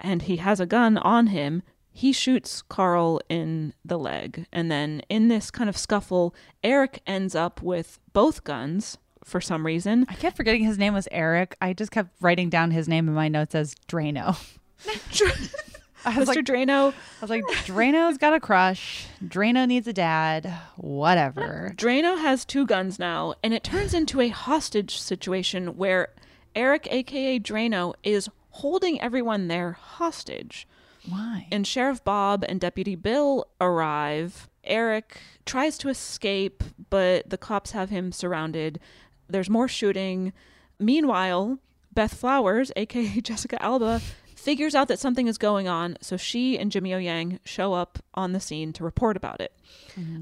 [0.00, 4.46] and he has a gun on him, he shoots Carl in the leg.
[4.52, 9.66] And then in this kind of scuffle, Eric ends up with both guns for some
[9.66, 10.06] reason.
[10.08, 11.56] I kept forgetting his name was Eric.
[11.60, 14.38] I just kept writing down his name in my notes as Drano.
[16.04, 16.36] I was Mr.
[16.36, 16.92] like, Drano.
[17.20, 19.06] I was like, Drano's got a crush.
[19.24, 20.52] Drano needs a dad.
[20.76, 21.72] Whatever.
[21.76, 26.08] Drano has two guns now, and it turns into a hostage situation where
[26.54, 30.66] Eric, aka Drano, is holding everyone there hostage.
[31.08, 31.46] Why?
[31.50, 34.48] And Sheriff Bob and Deputy Bill arrive.
[34.64, 38.80] Eric tries to escape, but the cops have him surrounded.
[39.28, 40.32] There's more shooting.
[40.78, 41.58] Meanwhile,
[41.92, 44.00] Beth Flowers, aka Jessica Alba,
[44.48, 47.98] figures out that something is going on, so she and Jimmy O Yang show up
[48.14, 49.52] on the scene to report about it.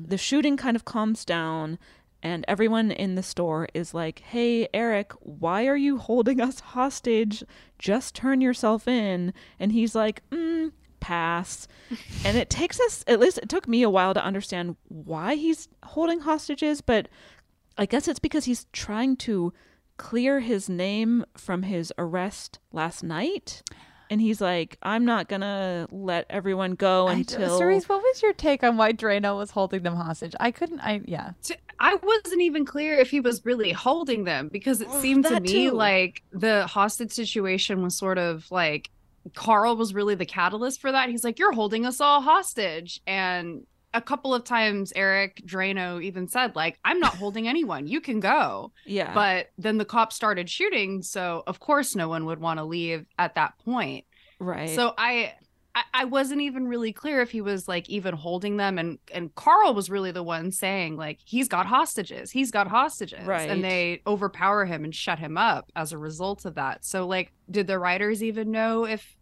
[0.09, 1.79] The shooting kind of calms down,
[2.25, 7.45] and everyone in the store is like, Hey, Eric, why are you holding us hostage?
[7.79, 9.33] Just turn yourself in.
[9.61, 11.69] And he's like, mm, Pass.
[12.25, 15.69] and it takes us, at least it took me a while to understand why he's
[15.85, 17.07] holding hostages, but
[17.79, 19.53] I guess it's because he's trying to
[19.99, 23.63] clear his name from his arrest last night.
[24.11, 28.63] And he's like, I'm not gonna let everyone go until Cerise, what was your take
[28.63, 30.35] on why Drano was holding them hostage?
[30.39, 30.81] I couldn't.
[30.81, 31.33] I yeah.
[31.79, 35.41] I wasn't even clear if he was really holding them because it Oh, seemed to
[35.41, 35.73] me too.
[35.73, 38.91] like the hostage situation was sort of like
[39.35, 41.09] Carl was really the catalyst for that.
[41.11, 43.01] He's like, You're holding us all hostage.
[43.07, 43.67] And
[43.97, 47.87] a couple of times Eric Drano even said, like, I'm not holding anyone.
[47.87, 48.73] You can go.
[48.85, 52.65] yeah, But then the cops started shooting, so of course no one would want to
[52.65, 54.05] leave at that point.
[54.39, 54.71] right.
[54.71, 55.33] So I,
[55.75, 59.35] I I wasn't even really clear if he was like even holding them and and
[59.35, 62.31] Carl was really the one saying like he's got hostages.
[62.31, 63.27] He's got hostages.
[63.27, 63.49] Right.
[63.51, 66.85] And they overpower him and shut him up as a result of that.
[66.85, 69.16] So like did the writers even know if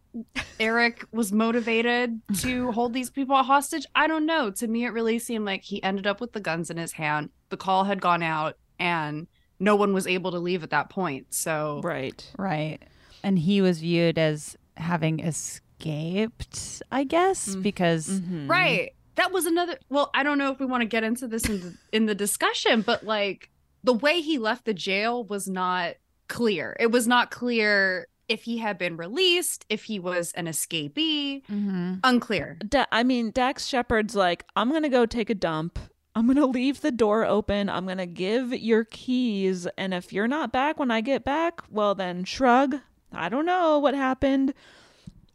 [0.60, 3.86] Eric was motivated to hold these people hostage?
[3.94, 4.50] I don't know.
[4.52, 7.30] To me it really seemed like he ended up with the guns in his hand.
[7.48, 9.26] The call had gone out and
[9.60, 11.32] no one was able to leave at that point.
[11.34, 12.24] So right.
[12.38, 12.78] Right.
[13.22, 18.48] And he was viewed as having escaped, I guess, because Mhm.
[18.48, 18.92] Right.
[19.16, 21.60] That was another well, I don't know if we want to get into this in
[21.60, 23.50] the, in the discussion, but like
[23.84, 25.94] the way he left the jail was not
[26.28, 26.76] clear.
[26.80, 32.00] It was not clear if he had been released, if he was an escapee, Mhm.
[32.04, 32.58] unclear.
[32.66, 35.78] Da- I mean, Dax Shepard's like, I'm gonna go take a dump.
[36.16, 37.68] I'm gonna leave the door open.
[37.68, 41.94] I'm gonna give your keys, and if you're not back when I get back, well
[41.94, 42.76] then shrug.
[43.12, 44.54] I don't know what happened.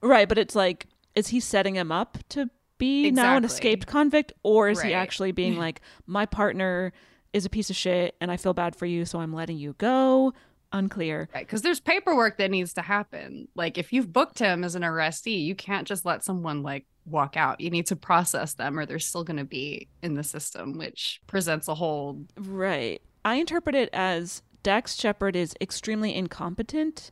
[0.01, 4.31] Right, but it's like, is he setting him up to be now an escaped convict,
[4.43, 6.93] or is he actually being like, my partner
[7.33, 9.75] is a piece of shit, and I feel bad for you, so I'm letting you
[9.77, 10.33] go?
[10.71, 11.29] Unclear.
[11.33, 11.45] Right.
[11.45, 13.47] Because there's paperwork that needs to happen.
[13.55, 17.35] Like if you've booked him as an arrestee, you can't just let someone like walk
[17.37, 17.59] out.
[17.59, 21.21] You need to process them or they're still going to be in the system, which
[21.27, 23.01] presents a whole Right.
[23.25, 27.11] I interpret it as Dax Shepard is extremely incompetent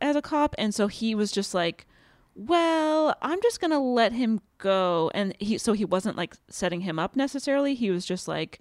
[0.00, 1.86] as a cop, and so he was just like,
[2.34, 6.98] "Well, I'm just gonna let him go," and he so he wasn't like setting him
[6.98, 7.74] up necessarily.
[7.74, 8.60] He was just like,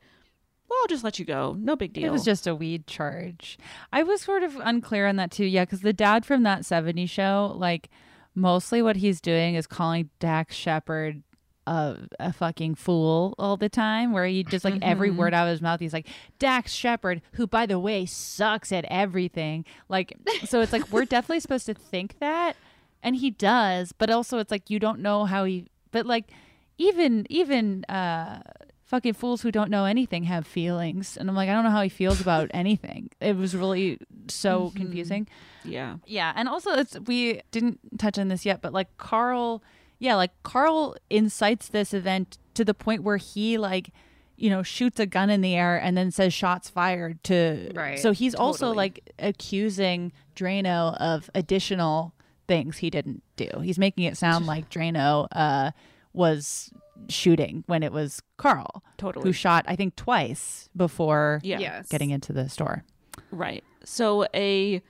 [0.70, 1.56] "Well, I'll just let you go.
[1.60, 3.58] No big deal." It was just a weed charge.
[3.92, 5.46] I was sort of unclear on that too.
[5.46, 7.90] Yeah, because the dad from that 70s show, like,
[8.36, 11.24] mostly what he's doing is calling Dax Shepard
[11.68, 15.52] a, a fucking fool all the time, where he just like every word out of
[15.52, 16.08] his mouth, he's like,
[16.40, 19.66] Dax Shepard, who, by the way, sucks at everything.
[19.90, 20.14] Like,
[20.46, 22.56] so it's like, we're definitely supposed to think that.
[23.04, 26.32] And he does, but also it's like, you don't know how he, but like,
[26.78, 28.42] even, even, uh,
[28.88, 31.16] fucking fools who don't know anything have feelings.
[31.18, 33.10] And I'm like, I don't know how he feels about anything.
[33.22, 34.78] It was really so Mm-hmm.
[34.78, 35.28] confusing.
[35.64, 35.98] Yeah.
[36.06, 39.62] Yeah, and also it's we didn't touch on this yet, but like Carl,
[40.00, 43.92] yeah, like Carl incites this event to the point where he like,
[44.38, 48.00] you know, shoots a gun in the air and then says shots fired to Right.
[48.00, 52.14] So he's also like accusing Drano of additional
[52.48, 53.50] things he didn't do.
[53.62, 55.72] He's making it sound like Drano uh
[56.14, 56.72] was
[57.10, 59.24] shooting when it was Carl Totally.
[59.28, 61.60] who shot I think twice before Yeah.
[61.60, 61.88] Yes.
[61.90, 62.84] getting into the store.
[63.32, 63.64] Right.
[63.84, 64.82] So a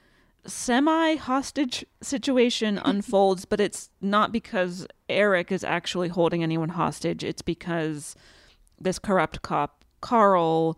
[0.45, 7.23] semi hostage situation unfolds, but it's not because Eric is actually holding anyone hostage.
[7.23, 8.15] It's because
[8.79, 10.77] this corrupt cop, Carl,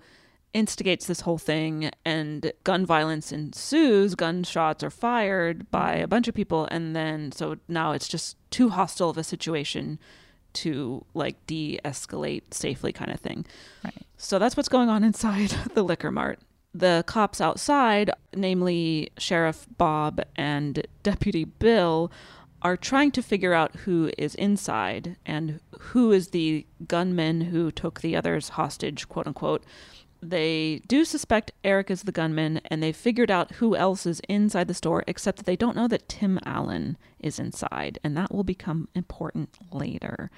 [0.53, 4.15] instigates this whole thing and gun violence ensues.
[4.15, 6.67] Gunshots are fired by a bunch of people.
[6.71, 9.99] And then, so now it's just too hostile of a situation
[10.53, 13.45] to like de escalate safely, kind of thing.
[13.83, 14.05] Right.
[14.17, 16.39] So that's what's going on inside the liquor mart.
[16.73, 22.11] The cops outside, namely Sheriff Bob and Deputy Bill,
[22.61, 28.01] are trying to figure out who is inside and who is the gunman who took
[28.01, 29.63] the others hostage, quote unquote.
[30.21, 34.67] They do suspect Eric is the gunman, and they've figured out who else is inside
[34.67, 38.43] the store, except that they don't know that Tim Allen is inside, and that will
[38.43, 40.29] become important later.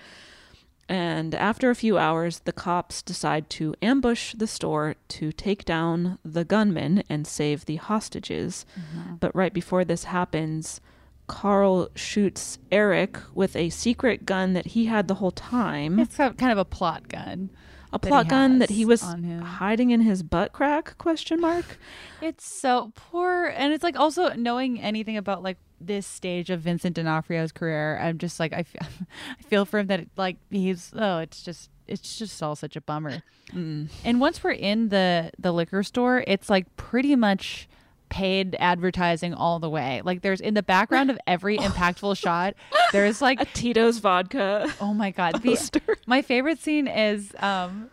[0.87, 6.19] And after a few hours, the cops decide to ambush the store to take down
[6.23, 8.65] the gunman and save the hostages.
[8.77, 9.15] Mm-hmm.
[9.15, 10.81] But right before this happens,
[11.27, 15.97] Carl shoots Eric with a secret gun that he had the whole time.
[15.97, 17.49] It's kind of a plot gun.
[17.93, 21.77] A that plot gun that he was hiding in his butt crack question mark
[22.21, 26.95] It's so poor, and it's like also knowing anything about like this stage of Vincent
[26.95, 27.99] D'Onofrio's career.
[27.99, 28.81] I'm just like I feel,
[29.39, 32.81] I feel for him that like he's oh, it's just it's just all such a
[32.81, 33.23] bummer.
[33.53, 33.89] Mm.
[34.05, 37.67] And once we're in the the liquor store, it's like pretty much
[38.11, 40.01] paid advertising all the way.
[40.03, 42.53] Like there's in the background of every impactful shot,
[42.91, 45.41] there's like a tito's vodka Oh my god.
[45.41, 47.89] The, my favorite scene is um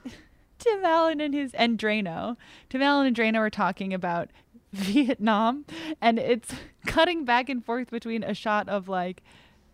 [0.59, 2.37] Tim Allen and his and Drano.
[2.69, 4.29] Tim Allen and Drano are talking about
[4.73, 5.64] Vietnam
[6.03, 6.53] and it's
[6.85, 9.23] cutting back and forth between a shot of like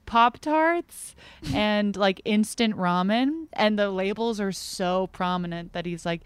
[0.07, 1.15] Pop Tarts
[1.55, 6.21] and like instant ramen, and the labels are so prominent that he's like,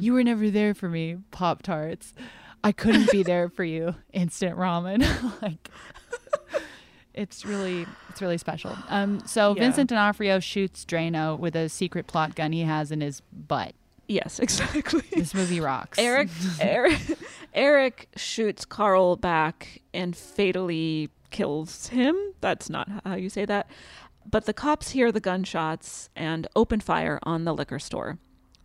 [0.00, 2.12] You were never there for me, Pop Tarts.
[2.62, 5.00] I couldn't be there for you, instant ramen.
[5.42, 5.68] like
[7.14, 8.76] it's really it's really special.
[8.88, 9.62] Um so Yeah.
[9.62, 13.74] Vincent D'Onofrio shoots Drano with a secret plot gun he has in his butt.
[14.08, 15.98] yes exactly This movie rocks.
[15.98, 16.28] Eric
[16.60, 17.00] Eric
[17.54, 22.16] Eric shoots Carl back and fatally kills him.
[22.40, 23.68] That's not how you say that.
[24.30, 28.18] But the cops hear the gunshots and open fire on the liquor store.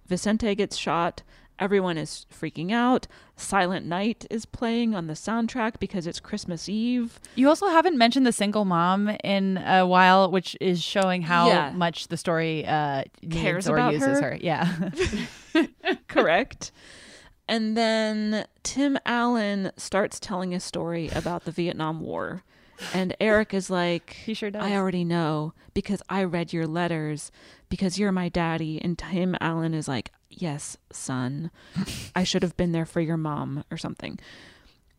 [0.07, 1.23] Vicente gets shot.
[1.57, 3.07] Everyone is freaking out.
[3.37, 7.19] Silent Night is playing on the soundtrack because it's Christmas Eve.
[7.35, 11.71] You also haven't mentioned the single mom in a while, which is showing how Yeah.
[11.73, 14.31] much the story uh, Cares or about uses her?
[14.31, 14.37] her.
[14.41, 14.89] Yeah.
[16.07, 16.71] Correct.
[17.47, 22.43] And then Tim Allen starts telling a story about the Vietnam War.
[22.93, 24.63] And Eric is like, He sure does.
[24.63, 27.31] I already know because I read your letters
[27.69, 28.81] because you're my daddy.
[28.81, 31.49] And Tim Allen is like, Yes, son.
[32.15, 34.19] I should have been there for your mom or something.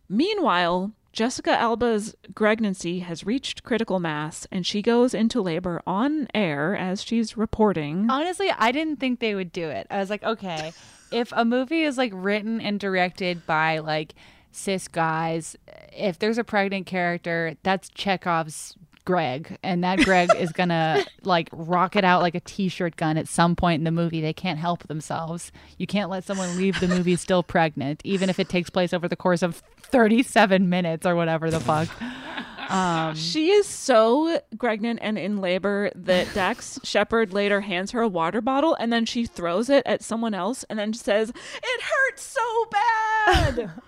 [0.09, 6.77] Meanwhile, Jessica Alba's pregnancy has reached critical mass and she goes into labor on air
[6.77, 8.07] as she's reporting.
[8.11, 9.87] Honestly, I didn't think they would do it.
[9.91, 10.73] I was like, okay,
[11.11, 14.15] if a movie is like written and directed by like
[14.53, 15.57] cis guys,
[15.93, 18.77] if there's a pregnant character, that's Chekhov's
[19.07, 23.27] Greg, and that Greg is gonna like rock it out like a t-shirt gun at
[23.29, 24.21] some point in the movie.
[24.21, 25.51] They can't help themselves.
[25.79, 29.09] You can't let someone leave the movie still pregnant, even if it takes place over
[29.09, 31.89] the course of 37 minutes or whatever the fuck.
[32.71, 38.09] Um, She is so pregnant and in labor that Dax Shepard later hands her a
[38.09, 42.23] water bottle and then she throws it at someone else and then says, It hurts
[42.23, 43.71] so bad.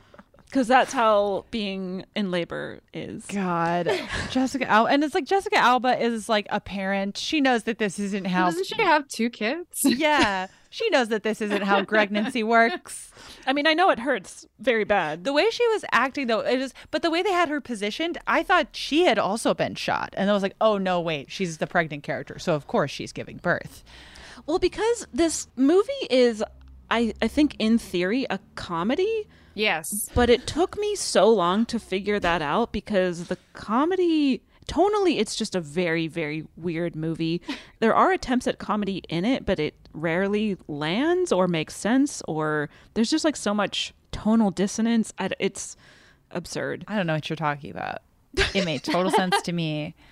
[0.49, 3.27] Because that's how being in labor is.
[3.27, 3.91] God,
[4.31, 7.19] Jessica Alba, and it's like Jessica Alba is like a parent.
[7.19, 8.47] She knows that this isn't how.
[8.47, 9.85] Doesn't she have two kids?
[9.85, 13.11] Yeah, she knows that this isn't how pregnancy works.
[13.47, 15.25] I mean, I know it hurts very bad.
[15.25, 16.73] The way she was acting, though, it is.
[16.91, 20.31] But the way they had her positioned, I thought she had also been shot, and
[20.31, 23.37] I was like, oh no, wait, she's the pregnant character, so of course she's giving
[23.37, 23.85] birth.
[24.47, 26.43] Well, because this movie is,
[26.91, 29.27] I, I think, in theory, a comedy.
[29.59, 30.09] Yes.
[30.15, 35.35] But it took me so long to figure that out because the comedy tonally it's
[35.35, 37.41] just a very very weird movie
[37.79, 42.69] there are attempts at comedy in it but it rarely lands or makes sense or
[42.93, 45.75] there's just like so much tonal dissonance it's
[46.33, 48.01] absurd I don't know what you're talking about.
[48.55, 49.95] It made total sense to me.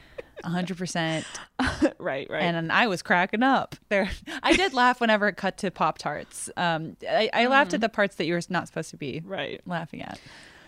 [0.44, 1.24] 100%.
[1.98, 4.10] right right And I was cracking up there.
[4.42, 6.50] I did laugh whenever it cut to Pop Tarts.
[6.56, 9.60] Um, I, I laughed at the parts that you were not supposed to be right
[9.66, 10.20] laughing at.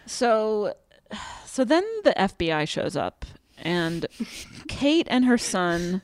[0.07, 0.75] So,
[1.45, 3.25] so then the FBI shows up,
[3.59, 4.07] and
[4.69, 6.03] Kate and her son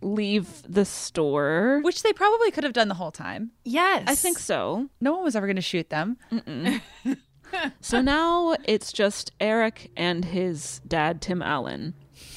[0.00, 1.80] leave the store.
[1.82, 3.52] Which they probably could have done the whole time.
[3.64, 4.04] Yes.
[4.06, 4.88] I think so.
[5.00, 6.18] No one was ever going to shoot them.
[7.80, 11.94] So now it's just Eric and his dad, Tim Allen.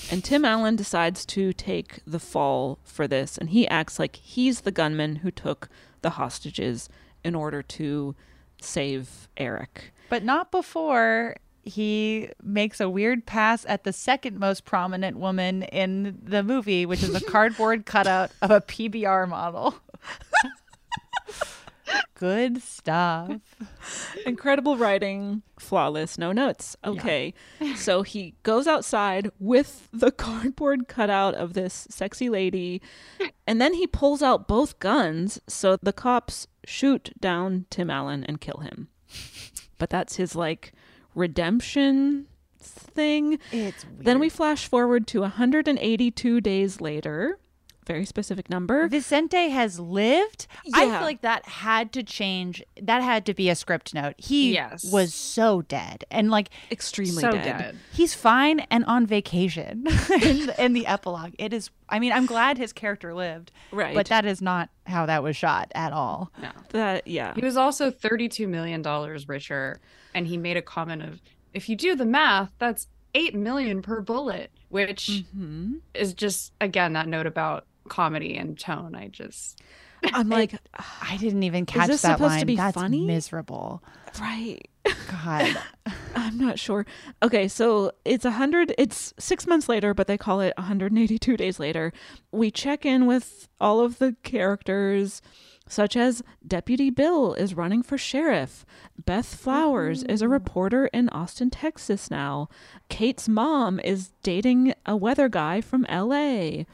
[0.09, 4.61] And Tim Allen decides to take the fall for this, and he acts like he's
[4.61, 5.69] the gunman who took
[6.01, 6.87] the hostages
[7.23, 8.15] in order to
[8.61, 9.91] save Eric.
[10.09, 16.17] But not before he makes a weird pass at the second most prominent woman in
[16.23, 19.75] the movie, which is a cardboard cutout of a PBR model.
[22.15, 23.31] Good stuff.
[24.25, 26.75] Incredible writing, flawless, no notes.
[26.83, 27.33] Okay.
[27.75, 32.81] so he goes outside with the cardboard cutout of this sexy lady,
[33.45, 38.41] and then he pulls out both guns so the cops shoot down Tim Allen and
[38.41, 38.87] kill him.
[39.77, 40.73] But that's his like
[41.13, 42.25] redemption
[42.59, 43.39] thing.
[43.51, 47.37] It's Then we flash forward to 182 days later.
[47.87, 48.87] Very specific number.
[48.89, 50.45] Vicente has lived.
[50.73, 52.61] I feel like that had to change.
[52.81, 54.15] That had to be a script note.
[54.17, 54.83] He Yes.
[54.91, 57.43] was so dead and like Extremely so dead.
[57.57, 57.77] dead.
[57.93, 59.85] he's fine and on vacation
[60.21, 61.33] in, in the epilogue.
[61.39, 61.69] It is.
[61.89, 63.95] I mean, I'm glad his character lived, Right.
[63.95, 66.31] But that is not how that was shot at all.
[66.41, 66.49] No.
[66.69, 67.33] That yeah.
[67.33, 68.83] He was also $32 million
[69.27, 69.79] richer.
[70.13, 71.21] And he made a comment of,
[71.53, 75.75] if you do the math, that's 8 million per bullet, which Mm-hmm.
[75.93, 78.95] is just, again, that note about comedy and tone.
[78.95, 79.61] I just,
[80.03, 80.53] I'm like,
[81.01, 82.45] I didn't even catch that supposed to line.
[82.45, 83.05] be That's funny?
[83.05, 83.83] miserable.
[84.19, 84.59] right.
[85.11, 85.57] God.
[86.15, 86.85] I'm not sure.
[87.21, 88.73] Okay, so it's a hundred.
[88.77, 91.93] It's six months later, but they call it 182 days later.
[92.31, 95.21] We check in with all of the characters,
[95.67, 98.65] such as Deputy Bill is running for sheriff.
[99.03, 100.29] Beth Flowers is a oh.
[100.29, 102.49] reporter in Austin, Texas now.
[102.89, 106.65] Kate's mom is dating a weather guy from L.A.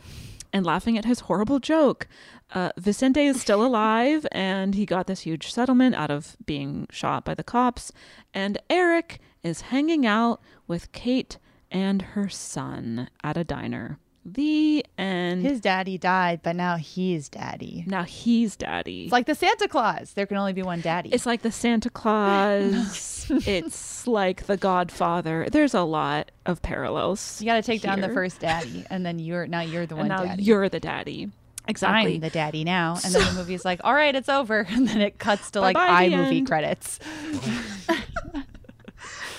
[0.54, 2.08] and laughing at his horrible joke.
[2.54, 7.26] Uh, Vicente is still alive, and he got this huge settlement out of being shot
[7.26, 7.92] by the cops.
[8.34, 11.38] And Eric is hanging out with Kate
[11.72, 13.98] and her son at a diner.
[14.26, 15.44] The end.
[15.44, 17.84] His daddy died, but now he's daddy.
[17.88, 19.04] now he's daddy.
[19.04, 20.14] It's like the Santa Claus.
[20.14, 21.10] There can only be one daddy.
[21.10, 23.28] It's like the Santa Claus.
[23.30, 25.48] it's like the Godfather.
[25.52, 27.42] There's a lot of parallels.
[27.42, 30.06] you got to take down the first daddy, and then you're now you're the one
[30.06, 30.44] and now daddy.
[30.44, 31.30] you're the daddy.
[31.68, 32.16] Exactly.
[32.16, 35.02] I'm the daddy now, and then the movie's like, all right, it's over, and then
[35.02, 37.00] it cuts to like iMovie credits.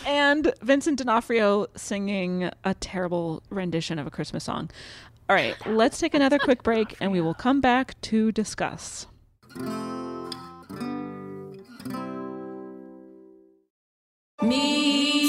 [0.07, 4.71] And Vincent D'Onofrio singing a terrible rendition of a Christmas song.
[5.29, 9.07] All right, let's take another quick break and we will come back to discuss.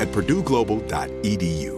[0.00, 1.77] at purdueglobal.edu.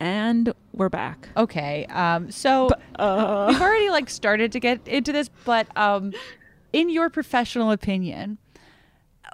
[0.00, 1.28] And we're back.
[1.36, 1.86] Okay.
[1.86, 6.12] Um, so uh, we've already like started to get into this, but um,
[6.72, 8.38] in your professional opinion,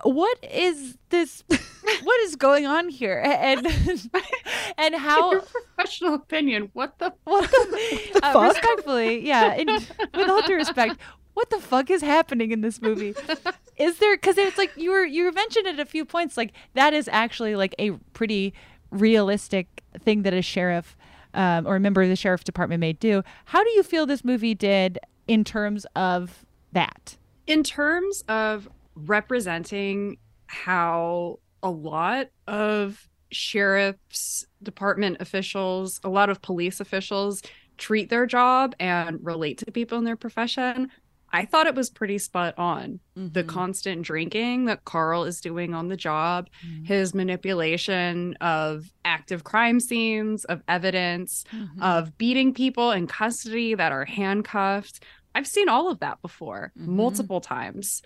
[0.02, 1.42] what is this?
[2.02, 3.20] what is going on here?
[3.24, 3.66] And
[4.78, 5.32] and how?
[5.32, 6.70] Your professional opinion.
[6.72, 7.12] What the?
[7.24, 8.20] What the?
[8.22, 9.54] uh, respectfully, yeah.
[9.54, 10.96] In, with all due respect,
[11.34, 13.14] what the fuck is happening in this movie?
[13.76, 14.16] Is there?
[14.16, 16.36] Because it's like you were you were mentioned at a few points.
[16.36, 18.54] Like that is actually like a pretty
[18.90, 20.96] realistic thing that a sheriff
[21.34, 23.22] um, or a member of the sheriff department may do.
[23.46, 27.16] How do you feel this movie did in terms of that?
[27.46, 36.80] In terms of representing how a lot of sheriff's department officials, a lot of police
[36.80, 37.42] officials
[37.78, 40.90] treat their job and relate to people in their profession,
[41.32, 43.00] I thought it was pretty spot on.
[43.16, 43.32] Mm-hmm.
[43.32, 46.84] The constant drinking that Carl is doing on the job, mm-hmm.
[46.84, 51.82] his manipulation of active crime scenes, of evidence, mm-hmm.
[51.82, 55.04] of beating people in custody that are handcuffed.
[55.34, 56.96] I've seen all of that before mm-hmm.
[56.96, 58.02] multiple times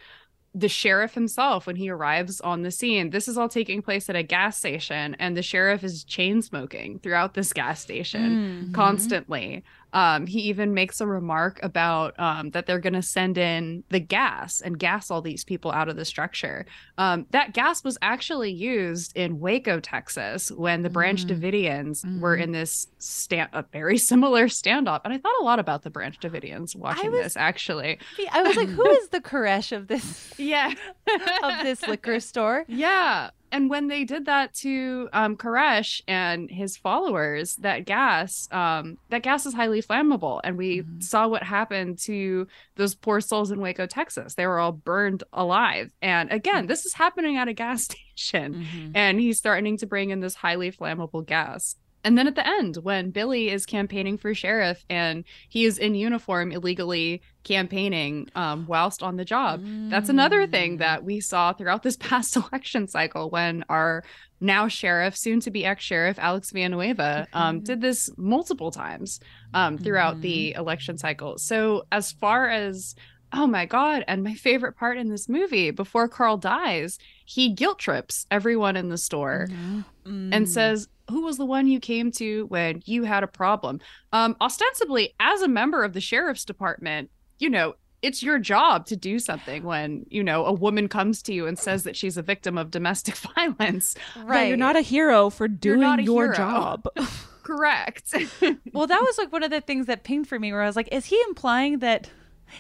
[0.54, 4.14] the sheriff himself when he arrives on the scene this is all taking place at
[4.14, 8.72] a gas station and the sheriff is chain smoking throughout this gas station mm-hmm.
[8.72, 9.64] constantly
[9.94, 14.00] um, he even makes a remark about um, that they're going to send in the
[14.00, 16.66] gas and gas all these people out of the structure.
[16.98, 21.40] Um, that gas was actually used in Waco, Texas, when the Branch mm-hmm.
[21.40, 22.20] Davidians mm-hmm.
[22.20, 25.00] were in this stand, a very similar standoff.
[25.04, 27.36] And I thought a lot about the Branch Davidians watching was, this.
[27.36, 28.00] Actually,
[28.32, 30.34] I was like, "Who is the Koresh of this?
[30.36, 30.74] Yeah,
[31.42, 32.64] of this liquor store?
[32.66, 38.98] Yeah." And when they did that to um, Koresh and his followers, that gas, um,
[39.10, 40.98] that gas is highly flammable, and we mm-hmm.
[40.98, 44.34] saw what happened to those poor souls in Waco, Texas.
[44.34, 45.92] They were all burned alive.
[46.02, 46.66] And again, mm-hmm.
[46.66, 47.84] this is happening at a gas
[48.16, 48.90] station, mm-hmm.
[48.96, 51.76] and he's threatening to bring in this highly flammable gas.
[52.04, 55.94] And then at the end, when Billy is campaigning for sheriff and he is in
[55.94, 59.90] uniform illegally campaigning um, whilst on the job, mm.
[59.90, 60.78] that's another thing mm.
[60.80, 64.04] that we saw throughout this past election cycle when our
[64.40, 67.64] now sheriff, soon to be ex sheriff, Alex Villanueva, um, mm-hmm.
[67.64, 69.20] did this multiple times
[69.54, 70.22] um, throughout mm-hmm.
[70.22, 71.38] the election cycle.
[71.38, 72.94] So, as far as
[73.34, 77.78] oh my god and my favorite part in this movie before carl dies he guilt
[77.78, 79.80] trips everyone in the store mm-hmm.
[80.06, 80.34] mm.
[80.34, 83.80] and says who was the one you came to when you had a problem?
[84.12, 87.74] Um, ostensibly, as a member of the sheriff's department, you know,
[88.04, 91.58] it's your job to do something when you know a woman comes to you and
[91.58, 96.00] says that she's a victim of domestic violence right you're not a hero for doing
[96.00, 96.36] your hero.
[96.36, 96.86] job
[97.42, 98.12] correct
[98.74, 100.76] well that was like one of the things that pinged for me where i was
[100.76, 102.10] like is he implying that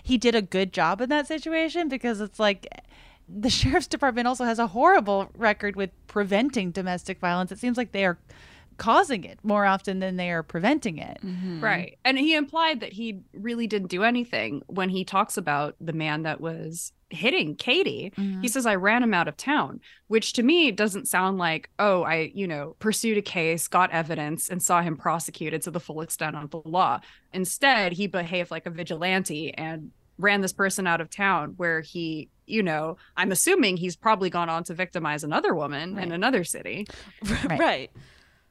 [0.02, 2.66] he did a good job in that situation because it's like
[3.28, 7.52] the sheriff's department also has a horrible record with preventing domestic violence.
[7.52, 8.18] It seems like they are
[8.76, 11.18] causing it more often than they are preventing it.
[11.24, 11.62] Mm-hmm.
[11.62, 11.98] Right.
[12.04, 16.22] And he implied that he really didn't do anything when he talks about the man
[16.22, 18.12] that was hitting Katie.
[18.16, 18.40] Mm-hmm.
[18.40, 22.02] He says, I ran him out of town, which to me doesn't sound like, oh,
[22.02, 26.00] I, you know, pursued a case, got evidence, and saw him prosecuted to the full
[26.00, 27.00] extent of the law.
[27.32, 32.28] Instead, he behaved like a vigilante and ran this person out of town where he
[32.46, 36.04] you know i'm assuming he's probably gone on to victimize another woman right.
[36.04, 36.86] in another city
[37.48, 37.58] right.
[37.58, 37.90] right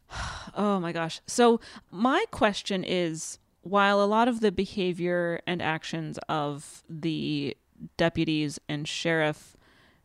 [0.55, 1.21] oh my gosh.
[1.27, 1.59] So
[1.91, 7.55] my question is while a lot of the behavior and actions of the
[7.97, 9.55] deputies and sheriff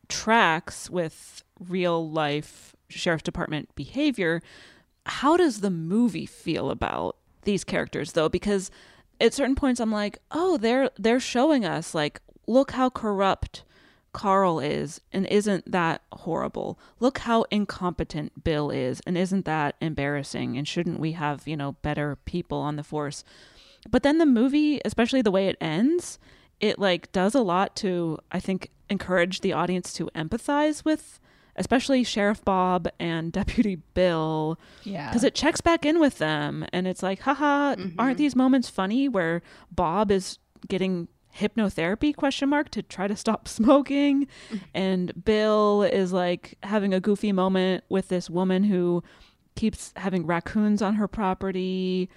[0.09, 4.41] tracks with real life sheriff department behavior
[5.09, 8.29] how does the movie feel about these characters though?
[8.29, 8.71] Because
[9.21, 13.65] at certain points I'm like, oh, they're they're showing us like, look how corrupt
[14.13, 16.79] Carl is, and isn't that horrible?
[16.99, 20.57] Look how incompetent Bill is, and isn't that embarrassing?
[20.57, 23.25] And shouldn't we have, you know, better people on the force?
[23.89, 26.19] But then the movie, especially the way it ends,
[26.61, 31.21] it like does a lot to, I think, encourage the audience to empathize with
[31.59, 34.59] especially Sheriff Bob and Deputy Bill.
[34.85, 35.09] Yeah.
[35.09, 38.01] Because it checks back in with them and it's like, haha, mm-hmm.
[38.01, 40.39] aren't these moments funny where Bob is
[40.69, 44.27] getting hypnotherapy question mark to try to stop smoking
[44.75, 49.03] and bill is like having a goofy moment with this woman who
[49.59, 52.09] keeps having raccoons on her property.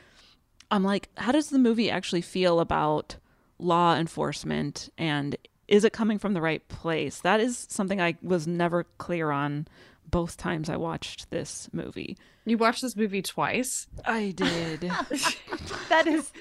[0.69, 3.15] I'm like, how does the movie actually feel about
[3.57, 5.35] law enforcement and
[5.67, 7.19] is it coming from the right place?
[7.21, 9.67] That is something I was never clear on
[10.11, 12.17] both times I watched this movie.
[12.45, 13.87] You watched this movie twice?
[14.03, 14.81] I did.
[15.89, 16.31] that is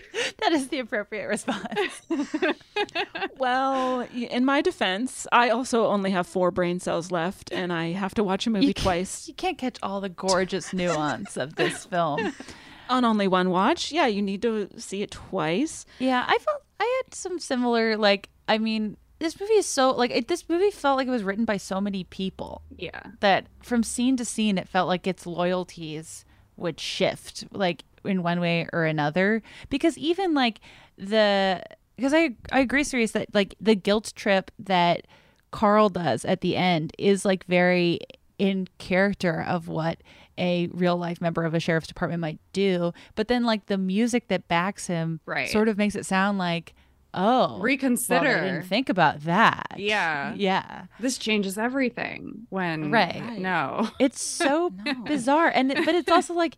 [0.41, 2.03] that is the appropriate response.
[3.39, 8.15] well, in my defense, I also only have four brain cells left and I have
[8.15, 9.29] to watch a movie You twice.
[9.29, 12.33] You can't catch all the gorgeous nuance of this film.
[12.89, 13.93] On only one watch?
[13.93, 15.85] Yeah, you need to see it twice.
[15.99, 20.11] Yeah, I felt I had some similar like I mean this movie is so like
[20.11, 23.01] it, this movie felt like it was written by so many people Yeah.
[23.21, 26.25] that from scene to scene it felt like its loyalties
[26.57, 30.61] would shift like in one way or another because even like
[30.99, 31.63] the
[31.97, 35.07] because I I agree Cerise that like the guilt trip that
[35.51, 38.01] Carl does at the end is like very
[38.39, 39.99] in character of what
[40.39, 44.29] a real life member of a sheriff's department might do but then like the music
[44.29, 45.51] that backs him Right.
[45.51, 46.75] sort of makes it sound like
[47.15, 48.19] oh well, Reconsider.
[48.39, 50.33] I didn't think about that Yeah.
[50.37, 53.39] yeah This changes everything when Right.
[53.39, 53.89] no.
[53.99, 54.71] it's so
[55.05, 56.57] bizarre and it- but it's also like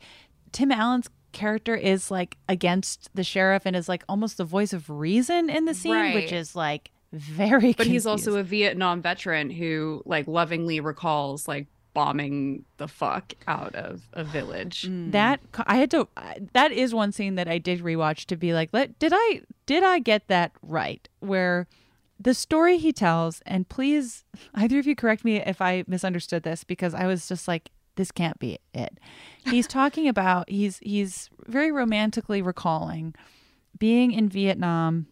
[0.53, 4.90] tim allen's character is like against the sheriff and is like almost the voice of
[4.90, 10.03] reason in the scene which is like very But he's also a Vietnam veteran who
[10.07, 14.88] like lovingly recalls like bombing the fuck out of a village.
[14.88, 15.12] Mm.
[15.12, 16.09] that i had to
[16.53, 19.84] that is one scene that i did rewatch to be like let did i did
[19.84, 21.09] i get that right?
[21.20, 21.66] Where
[22.18, 24.24] the story he tells and please
[24.55, 28.11] either of you correct me if i misunderstood this because i was just like this
[28.11, 28.99] can't be it.
[29.45, 33.14] He's talking about he's he's very romantically recalling
[33.78, 35.07] being in vietnam.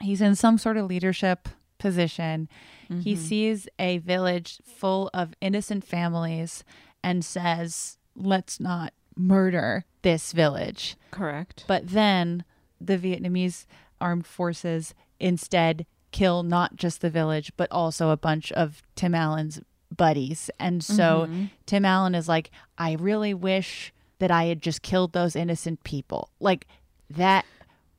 [0.00, 2.48] He's in some sort of leadership position
[2.88, 3.24] he mm-hmm.
[3.24, 6.64] sees a village full of innocent families
[7.02, 11.64] and says let's not murder this village Correct.
[11.66, 12.44] but then
[12.80, 13.66] the Vietnamese
[14.00, 19.60] armed forces instead kill not just the village, but also a bunch of Tim Allen's
[19.94, 20.48] buddies.
[20.60, 21.46] And so mm-hmm.
[21.66, 26.30] Tim Allen is like, I really wish that I had just killed those innocent people.
[26.38, 26.68] Like
[27.10, 27.44] that.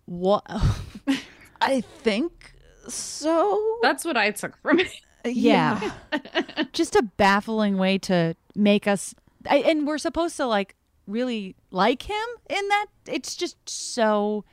[0.06, 0.46] What?
[1.62, 2.54] I think
[2.88, 3.78] so.
[3.82, 4.92] That's what I took from it.
[5.26, 5.92] yeah.
[6.74, 9.14] just a baffling way to make us.
[9.50, 10.76] I, and we're supposed to like
[11.08, 12.86] really like him in that.
[13.08, 14.46] It's just so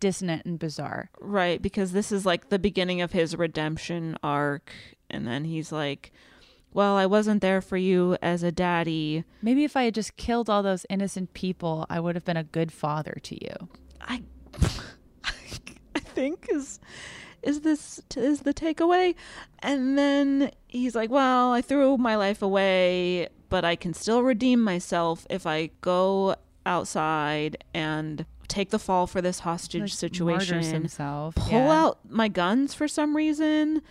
[0.00, 1.10] dissonant and bizarre.
[1.20, 4.72] Right, because this is like the beginning of his redemption arc.
[5.10, 6.12] And then he's like,
[6.72, 9.24] Well, I wasn't there for you as a daddy.
[9.42, 12.44] Maybe if I had just killed all those innocent people, I would have been a
[12.44, 13.68] good father to you.
[14.00, 14.22] I
[15.94, 16.80] I think is
[17.44, 19.14] is this is the takeaway
[19.60, 24.60] and then he's like well i threw my life away but i can still redeem
[24.62, 26.34] myself if i go
[26.66, 31.34] outside and take the fall for this hostage Like, situation himself.
[31.34, 31.70] pull Yeah.
[31.84, 33.82] out my guns for some reason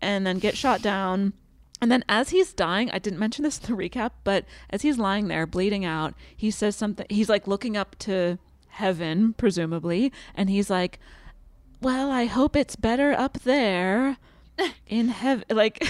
[0.00, 1.32] and then get shot down.
[1.80, 4.98] And then as he's dying, I didn't mention this in the recap, but as he's
[4.98, 7.06] lying there bleeding out, he says something.
[7.10, 8.38] He's like looking up to
[8.68, 11.00] heaven, presumably, and he's like,
[11.82, 14.16] "Well, I hope it's better up there
[14.86, 15.84] in heaven." Like,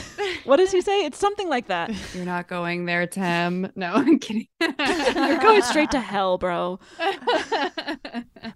[0.45, 1.05] what does he say?
[1.05, 1.93] It's something like that.
[2.14, 3.70] You're not going there, Tim.
[3.76, 4.49] No, I'm kidding.
[4.61, 6.80] You're going straight to hell, bro.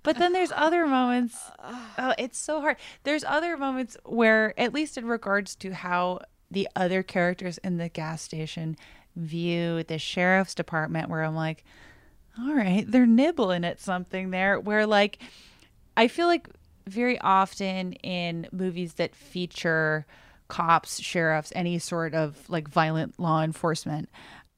[0.03, 1.37] But then there's other moments.
[1.99, 2.77] Oh, it's so hard.
[3.05, 6.21] There's other moments where, at least in regards to how
[6.51, 8.77] the other characters in the gas station
[9.17, 11.65] view the sheriff's department, where I'm like,
[12.39, 14.61] all right, they're nibbling at something there.
[14.61, 15.19] Where, like,
[15.97, 16.49] I feel like
[16.87, 20.07] very often in movies that feature
[20.49, 24.09] cops, sheriffs, any sort of like violent law enforcement,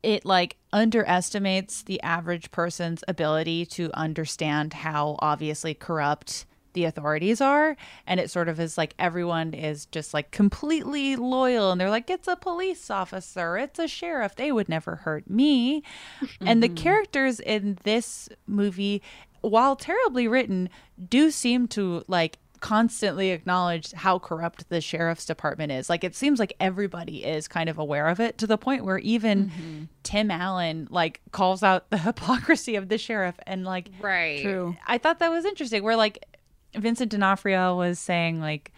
[0.03, 7.77] it like underestimates the average person's ability to understand how obviously corrupt the authorities are.
[8.07, 12.11] And it sort of is like everyone is just like completely loyal and they're like
[12.11, 13.57] it's a police officer.
[13.57, 14.37] It's a sheriff.
[14.37, 15.83] They would never hurt me.
[16.41, 16.77] And the mm-hmm.
[16.77, 19.03] characters in this movie
[19.41, 20.69] while terribly written
[21.09, 25.89] do seem to like constantly acknowledge how corrupt the sheriff's department is.
[25.89, 28.99] Like it seems like everybody is kind of aware of it to the point where
[28.99, 29.85] even mm-hmm.
[30.03, 34.43] Tim Allen like calls out the hypocrisy of the sheriff and like right.
[34.43, 34.77] True.
[34.87, 36.25] I thought that was interesting where like
[36.75, 38.73] Vincent D'Onofrio was saying like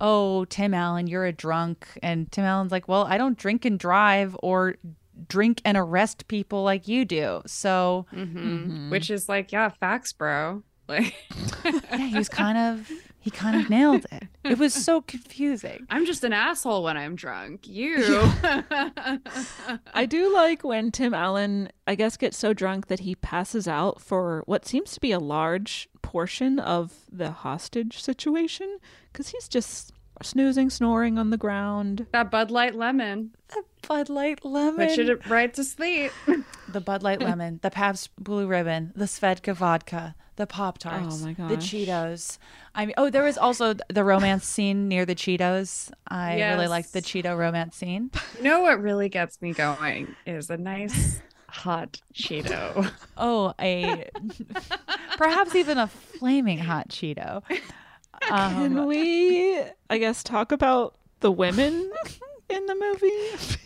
[0.00, 3.78] oh Tim Allen you're a drunk and Tim Allen's like well I don't drink and
[3.78, 4.76] drive or
[5.28, 7.42] drink and arrest people like you do.
[7.46, 10.62] So hmm Which is like, yeah, facts, bro.
[10.86, 11.14] Like,
[11.64, 14.24] yeah, he was kind of He kind of nailed it.
[14.44, 15.86] It was so confusing.
[15.88, 17.66] I'm just an asshole when I'm drunk.
[17.66, 17.96] You.
[19.94, 24.00] I do like when Tim Allen, I guess, gets so drunk that he passes out
[24.00, 28.78] for what seems to be a large portion of the hostage situation
[29.10, 29.92] because he's just
[30.22, 32.06] snoozing, snoring on the ground.
[32.12, 33.30] that Bud Light lemon.
[33.88, 34.88] Bud Light lemon.
[34.88, 36.10] Put you right to sleep.
[36.68, 41.26] the Bud Light lemon, the Pabst Blue Ribbon, the Svedka vodka, the Pop Tarts, Oh
[41.26, 41.56] my the.
[41.56, 42.38] Cheetos.
[42.74, 45.92] I mean, oh, there was also the romance scene near the Cheetos.
[46.08, 48.10] I really liked the Cheeto romance scene.
[48.38, 52.90] You know what really gets me going is a nice hot Cheeto.
[53.16, 54.08] Oh, a
[55.16, 57.42] perhaps even a flaming hot Cheeto.
[58.22, 59.60] Can Um, we,
[59.90, 61.90] I guess, talk about the women
[62.48, 63.56] in the movie?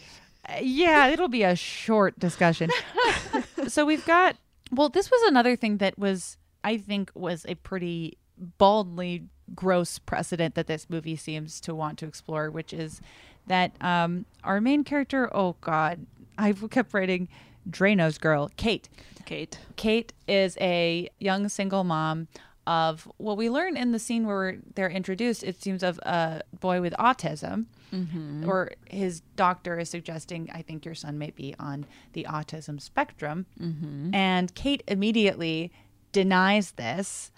[0.61, 2.71] Yeah, it'll be a short discussion.
[3.69, 4.37] so we've got
[4.71, 8.19] well, this was another thing that was I think was a pretty
[8.59, 9.25] baldly
[9.55, 13.01] gross precedent that this movie seems to want to explore, which is
[13.47, 17.29] that um our main character, oh god, I've kept writing
[17.69, 18.89] Drano's girl, Kate.
[19.25, 19.59] Kate.
[19.77, 22.29] Kate is a young single mom
[22.69, 25.43] of what we learn in the scene where they're introduced.
[25.43, 28.47] It seems of a boy with autism, mm-hmm.
[28.47, 33.47] or his doctor is suggesting, I think your son may be on the autism spectrum.
[33.59, 34.15] Mm-hmm.
[34.15, 35.73] And Kate immediately
[36.13, 37.33] denies this,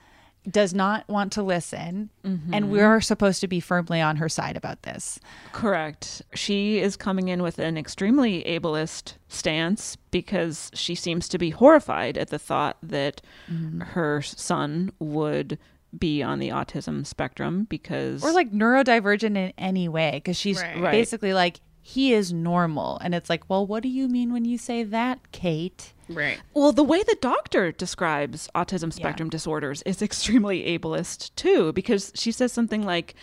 [0.49, 2.70] does not want to listen, and mm-hmm.
[2.70, 5.20] we are supposed to be firmly on her side about this.
[5.53, 6.22] Correct.
[6.34, 12.16] She is coming in with an extremely ableist stance because she seems to be horrified
[12.16, 13.20] at the thought that
[13.51, 13.80] mm-hmm.
[13.80, 15.59] her son would
[15.99, 20.78] be on the autism spectrum because or like neurodivergent in any way because she's Right.
[20.80, 20.93] Right.
[20.93, 24.57] basically like he is normal and it's like well what do you mean when you
[24.57, 26.41] say that kate right.
[26.55, 32.33] Well, the way the doctor describes autism spectrum disorders is extremely ableist too, because she
[32.33, 33.15] says something like,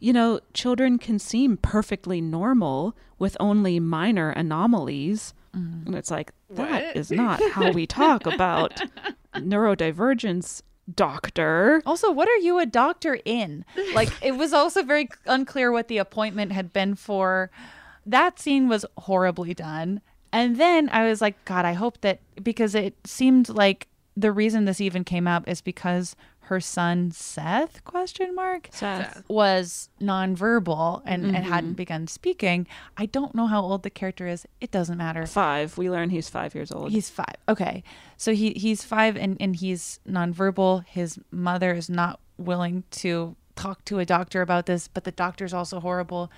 [0.00, 5.34] you know, children can seem perfectly normal with only minor anomalies.
[5.56, 5.86] Mm-hmm.
[5.86, 8.80] And it's like, that is not how we talk about
[9.34, 10.62] neurodivergence,
[10.94, 11.82] doctor.
[11.86, 13.64] also what are you a doctor in
[13.94, 17.50] like it was also very unclear what the appointment had been for
[18.04, 20.02] that scene was horribly done
[20.34, 24.64] and then i was like god i hope that because it seemed like the reason
[24.64, 29.24] this even came up is because her son seth question mark Seth.
[29.28, 31.50] was nonverbal and, and mm-hmm.
[31.50, 32.66] hadn't begun speaking.
[32.98, 34.46] I don't know how old the character is.
[34.60, 35.24] It doesn't matter.
[35.26, 35.78] Five.
[35.78, 36.92] We learn he's five years old.
[36.92, 37.36] He's five.
[37.48, 37.82] Okay.
[38.18, 40.84] So he, he's five and, and he's nonverbal.
[40.86, 45.54] His mother is not willing to talk to a doctor about this, but the doctor's
[45.54, 46.30] also horrible.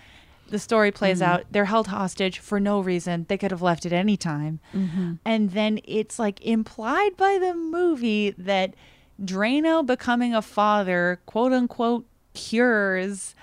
[0.49, 1.31] The story plays mm-hmm.
[1.31, 1.45] out.
[1.51, 3.27] They're held hostage for no reason.
[3.29, 4.61] They could have left at any time.
[4.75, 5.15] Mm-hmm.
[5.25, 8.75] And then it's like implied by the movie that
[9.21, 13.34] Drano becoming a father, quote unquote, cures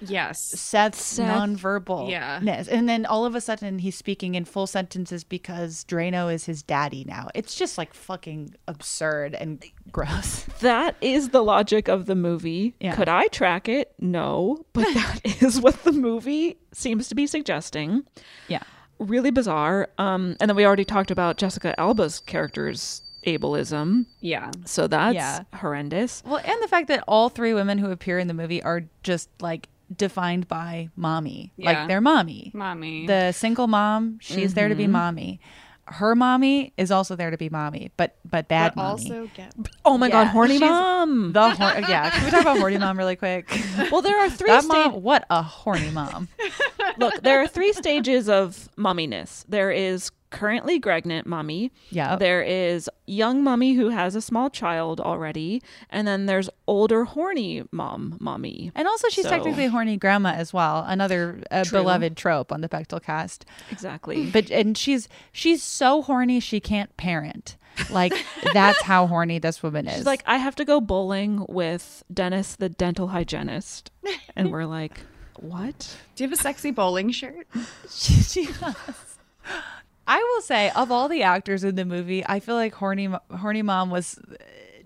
[0.00, 0.40] Yes.
[0.40, 2.10] Seth's Seth- nonverbal.
[2.10, 2.40] Yeah.
[2.68, 6.62] And then all of a sudden he's speaking in full sentences because Drano is his
[6.62, 7.28] daddy now.
[7.34, 10.46] It's just like fucking absurd and gross.
[10.60, 12.74] That is the logic of the movie.
[12.80, 12.94] Yeah.
[12.94, 13.94] Could I track it?
[14.00, 18.02] No, but that is what the movie seems to be suggesting.
[18.48, 18.62] Yeah.
[18.98, 19.88] Really bizarre.
[19.96, 24.50] Um, and then we already talked about Jessica Alba's character's ableism, Yeah.
[24.64, 25.40] so that's Yeah.
[25.54, 26.22] horrendous.
[26.26, 29.28] Well, and the fact that all three women who appear in the movie are just
[29.40, 31.52] like defined by mommy.
[31.56, 31.72] Yeah.
[31.72, 32.50] Like they're mommy.
[32.54, 33.06] Mommy.
[33.06, 34.92] The single mom, she's there to be mm-hmm.
[34.92, 35.40] mommy.
[35.86, 39.10] Her mommy is also there to be mommy, but but bad but mommy.
[39.10, 39.52] also get
[39.84, 41.32] Oh my god, horny she's- mom.
[41.32, 42.10] the hor- yeah.
[42.10, 43.50] Can we talk about horny mom really quick?
[43.90, 46.28] well, there are three that sta- mom, what a horny mom.
[46.98, 49.44] Look, there are three stages of mumminess.
[49.48, 51.72] There is currently pregnant mummy.
[51.90, 52.16] Yeah.
[52.16, 57.64] There is young mummy who has a small child already, and then there's older horny
[57.72, 58.70] mom mummy.
[58.74, 60.84] And also, she's So- technically horny grandma as well.
[60.86, 63.44] Another uh, beloved trope on the Bechdel cast.
[63.70, 64.30] Exactly.
[64.32, 67.56] But and she's she's so horny she can't parent.
[67.90, 68.12] Like
[68.54, 69.96] that's how horny this woman is.
[69.96, 73.90] She's like, I have to go bowling with Dennis, the dental hygienist,
[74.36, 75.00] and we're like,
[75.38, 75.96] what?
[76.14, 77.46] Do you have a sexy bowling shirt?
[77.90, 78.74] she, she does.
[80.10, 83.62] I will say, of all the actors in the movie, I feel like horny horny
[83.62, 84.18] mom was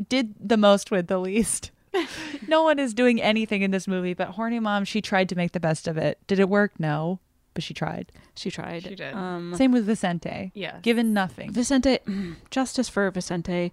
[0.06, 1.70] did the most with the least.
[2.48, 4.84] no one is doing anything in this movie, but horny mom.
[4.84, 6.18] She tried to make the best of it.
[6.26, 6.78] Did it work?
[6.78, 7.20] No,
[7.54, 8.12] but she tried.
[8.36, 8.82] She tried.
[8.82, 9.14] She did.
[9.14, 10.52] Um, Same with Vicente.
[10.54, 10.80] Yeah.
[10.82, 11.52] given nothing.
[11.52, 12.00] Vicente,
[12.50, 13.72] justice for Vicente.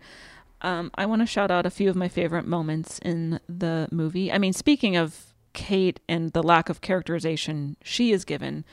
[0.61, 4.31] Um, I want to shout out a few of my favorite moments in the movie.
[4.31, 8.63] I mean, speaking of Kate and the lack of characterization she is given,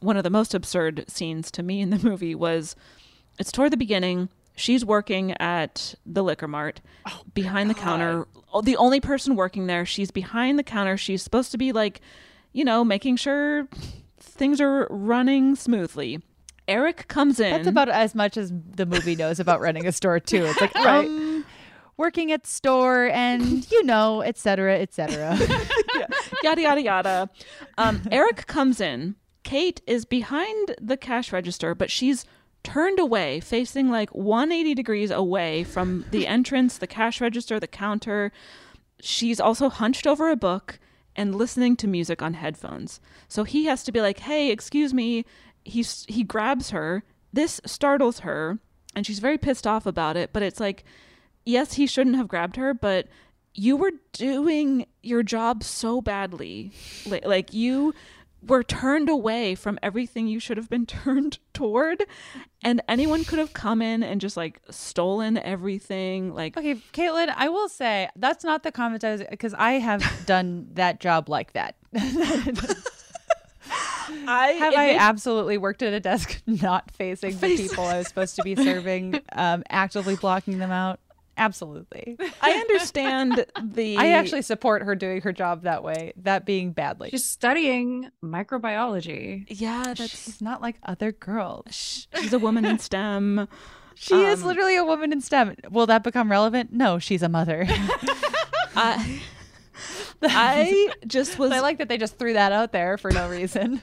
[0.00, 2.74] one of the most absurd scenes to me in the movie was
[3.38, 4.28] it's toward the beginning.
[4.56, 6.80] She's working at the liquor mart
[7.32, 8.26] behind the counter.
[8.52, 9.86] Oh, The only person working there.
[9.86, 10.96] She's behind the counter.
[10.96, 12.00] She's supposed to be like,
[12.52, 13.68] you know, making sure
[14.18, 16.20] things are running smoothly.
[16.66, 17.50] Eric comes in.
[17.52, 20.44] That's about as much as the movie knows about running a store too.
[20.46, 21.06] It's like Right.
[21.06, 21.27] um,
[21.98, 25.36] working at store and you know, et cetera, et cetera.
[26.42, 27.30] yada yada yada.
[27.76, 29.16] Um, Eric comes in.
[29.42, 32.24] Kate is behind the cash register, but she's
[32.64, 38.32] turned away, facing like 180 degrees away from the entrance, the cash register, the counter.
[39.00, 40.78] She's also hunched over a book
[41.16, 43.00] and listening to music on headphones.
[43.26, 45.24] So he has to be like, "Hey, excuse me."
[45.64, 47.02] He he grabs her.
[47.32, 48.58] This startles her,
[48.94, 50.32] and she's very pissed off about it.
[50.32, 50.84] But it's like,
[51.48, 53.08] yes, he shouldn't have grabbed her, but
[53.54, 56.72] you were doing your job so badly.
[57.06, 57.94] Like, like you
[58.46, 62.04] were turned away from everything you should have been turned toward.
[62.62, 66.34] And anyone could have come in and just like stolen everything.
[66.34, 70.04] Like, okay, Caitlin, I will say that's not the comment I was because I have
[70.26, 71.76] done that job like that.
[74.26, 78.08] I have I made- absolutely worked at a desk not facing the people I was
[78.08, 81.00] supposed to be serving, um, actively blocking them out.
[81.38, 82.18] Absolutely.
[82.42, 83.96] I understand the.
[83.96, 87.10] I actually support her doing her job that way, that being badly.
[87.10, 89.46] She's studying microbiology.
[89.48, 90.24] Yeah, that's.
[90.24, 92.08] She's not like other girls.
[92.14, 93.48] She's a woman in STEM.
[94.00, 95.56] She is Um, literally a woman in STEM.
[95.72, 96.72] Will that become relevant?
[96.72, 97.66] No, she's a mother.
[98.76, 99.20] I,
[100.22, 101.50] I just was.
[101.50, 103.82] I like that they just threw that out there for no reason.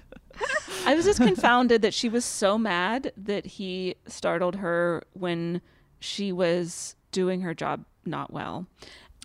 [0.85, 5.59] I was just confounded that she was so mad that he startled her when
[5.99, 8.67] she was doing her job not well.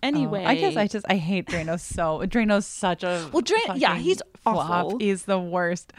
[0.02, 2.20] Anyway, Oh, I guess I just I hate Drano so.
[2.26, 4.70] Drano's such a Well, Dran- yeah, he's flop.
[4.70, 4.98] awful.
[4.98, 5.92] He's the worst.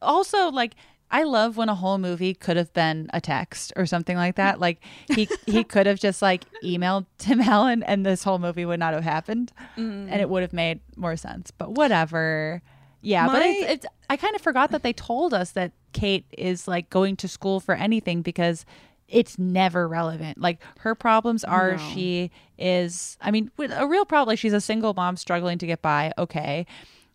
[0.00, 0.74] Also, like
[1.10, 4.58] I love when a whole movie could have been a text or something like that.
[4.58, 4.78] Like
[5.14, 8.94] he he could have just like emailed Tim Allen and this whole movie would not
[8.94, 10.08] have happened, Mm.
[10.10, 11.50] and it would have made more sense.
[11.50, 12.62] But whatever.
[13.02, 16.66] Yeah, but it's, it's I kind of forgot that they told us that Kate is
[16.66, 18.64] like going to school for anything because
[19.08, 20.38] it's never relevant.
[20.38, 21.78] Like her problems are No.
[21.78, 25.66] she is I mean with a real problem like she's a single mom struggling to
[25.66, 26.66] get by, okay.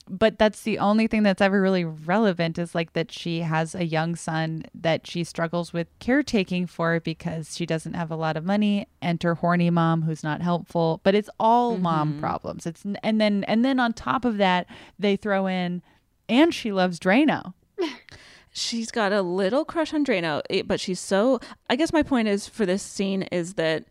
[0.10, 3.86] But that's the only thing that's ever really relevant is like that she has a
[3.86, 8.44] young son that she struggles with caretaking for because she doesn't have a lot of
[8.44, 8.88] money.
[9.02, 11.00] Enter horny mom who's not helpful.
[11.04, 12.20] But it's all mom mm-hmm.
[12.20, 12.66] problems.
[12.66, 14.68] It's and then and then on top of that
[14.98, 15.82] they throw in
[16.28, 17.54] and she loves Drano.
[18.52, 21.40] she's got a little crush on Drano, eh, but she's so.
[21.70, 23.86] I guess my point is for this scene is that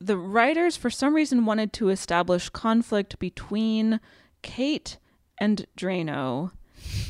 [0.00, 4.00] the writers, for some reason, wanted to establish conflict between
[4.42, 4.98] Kate
[5.38, 6.52] and Drano,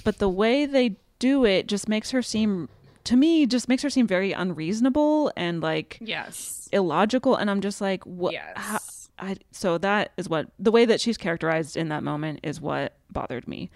[0.04, 2.68] but the way they do it just makes her seem,
[3.04, 6.68] to me, just makes her seem very unreasonable and like Yes.
[6.72, 7.36] illogical.
[7.36, 8.32] And I'm just like, what?
[8.34, 9.10] Yes.
[9.18, 12.96] I, so that is what the way that she's characterized in that moment is what
[13.10, 13.70] bothered me.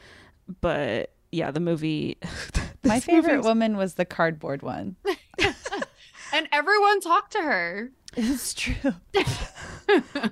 [0.61, 2.18] But yeah, the movie.
[2.85, 4.97] My favorite movie's- woman was the cardboard one.
[6.33, 7.91] And everyone talked to her.
[8.16, 8.95] It's true.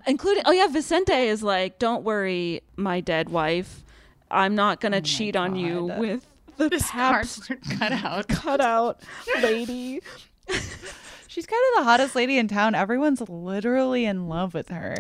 [0.06, 3.82] including oh yeah vicente is like don't worry my dead wife
[4.30, 6.24] i'm not gonna oh cheat on you with
[6.56, 8.28] the This cardboard cutout.
[8.28, 9.02] cutout
[9.42, 10.00] lady
[11.38, 12.74] She's kind of the hottest lady in town.
[12.74, 14.96] Everyone's literally in love with her.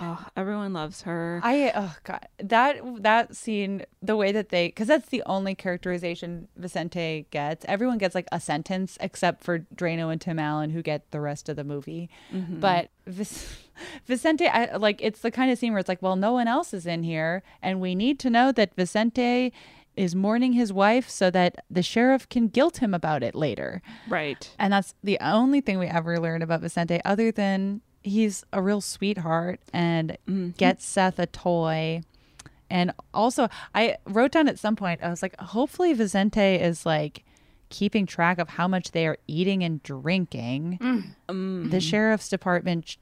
[0.00, 4.88] oh everyone loves her I oh god that that scene the way that they because
[4.88, 7.66] that's the only characterization Vicente gets.
[7.68, 11.50] Everyone gets like a sentence except for Drano and Tim Allen who get the rest
[11.50, 12.08] of the movie.
[12.32, 12.60] Mm-hmm.
[12.60, 13.28] But Vic-
[14.06, 16.72] Vicente, I, like it's the kind of scene where it's like, well, no one else
[16.72, 19.52] is in here, and we need to know that Vicente
[19.96, 23.82] is mourning his wife so that the sheriff can guilt him about it later.
[24.08, 28.60] right And that's the only thing we ever learn about Vicente, other than he's a
[28.62, 30.16] real sweetheart and
[30.56, 32.02] gets Seth a toy.
[32.70, 37.24] And also, I wrote down at some point, I was like, hopefully Vicente is like
[37.68, 40.78] keeping track of how much they are eating and drinking.
[41.70, 42.96] The sheriff's department,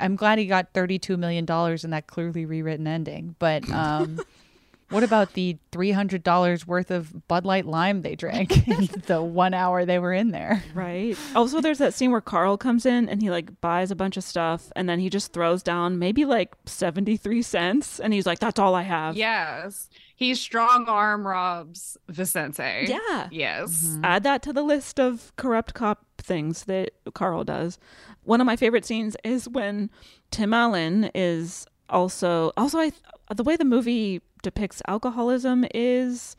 [0.00, 1.44] I'm glad he got $32 million
[1.84, 3.36] in that clearly rewritten ending.
[3.38, 4.20] But, um,
[4.90, 9.22] What about the three hundred dollars worth of Bud Light Lime they drank in the
[9.22, 10.62] one hour they were in there?
[10.74, 14.16] right also there's that scene where carl comes in and he like buys a bunch
[14.16, 18.38] of stuff and then he just throws down maybe like 73 cents and he's like
[18.38, 19.88] that's all i have Yes.
[20.16, 22.86] He strong arm robs Vicente.
[22.88, 23.84] yeah Yes.
[23.84, 24.04] Mm-hmm.
[24.04, 27.78] add that to the list of corrupt cop things that Carl does.
[28.22, 29.90] One of my favorite scenes is when
[30.30, 32.92] Tim Allen is also also I
[33.34, 36.36] the way the movie depicts alcoholism is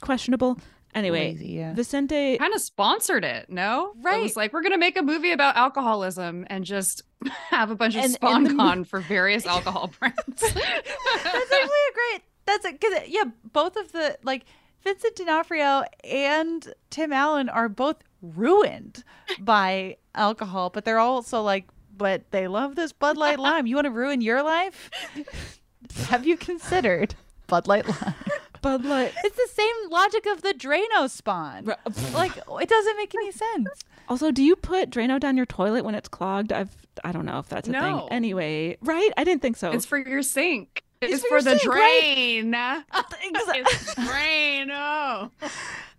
[0.00, 0.58] questionable.
[0.94, 1.72] Anyway, Crazy, yeah.
[1.74, 3.92] Vicente Kind of sponsored it, no?
[4.02, 4.14] Right.
[4.14, 4.22] It Right.
[4.24, 7.02] was like we're gonna make a movie about alcoholism and just
[7.50, 10.18] have a bunch of And- spawn and the- for various alcohol brands.
[10.40, 12.22] That's actually a great.
[12.46, 12.80] That's it.
[12.80, 14.44] Because yeah, both of the like
[14.82, 19.04] Vincent D'Onofrio and Tim Allen are both ruined
[19.38, 23.66] by alcohol, but they're also like, but they love this Bud Light Lime.
[23.68, 24.90] You want to ruin your life?
[26.08, 27.14] Have you considered
[27.50, 28.14] Bud Light Lime?
[28.62, 29.12] Bud Light.
[29.24, 31.64] It's the same logic of the Drano spawn.
[32.14, 33.68] like it doesn't make any sense.
[34.08, 36.52] Also, do you put Drano down your toilet when it's clogged?
[36.52, 36.74] I've
[37.04, 37.80] I don't know if that's a No.
[37.80, 38.08] thing.
[38.12, 39.10] Anyway, right?
[39.16, 39.70] I didn't think so.
[39.72, 40.84] it's for your sink.
[41.00, 42.00] It's, It's for for, the sink, right?
[42.14, 42.54] drain.
[42.94, 44.70] it's drain.
[44.70, 45.30] Oh.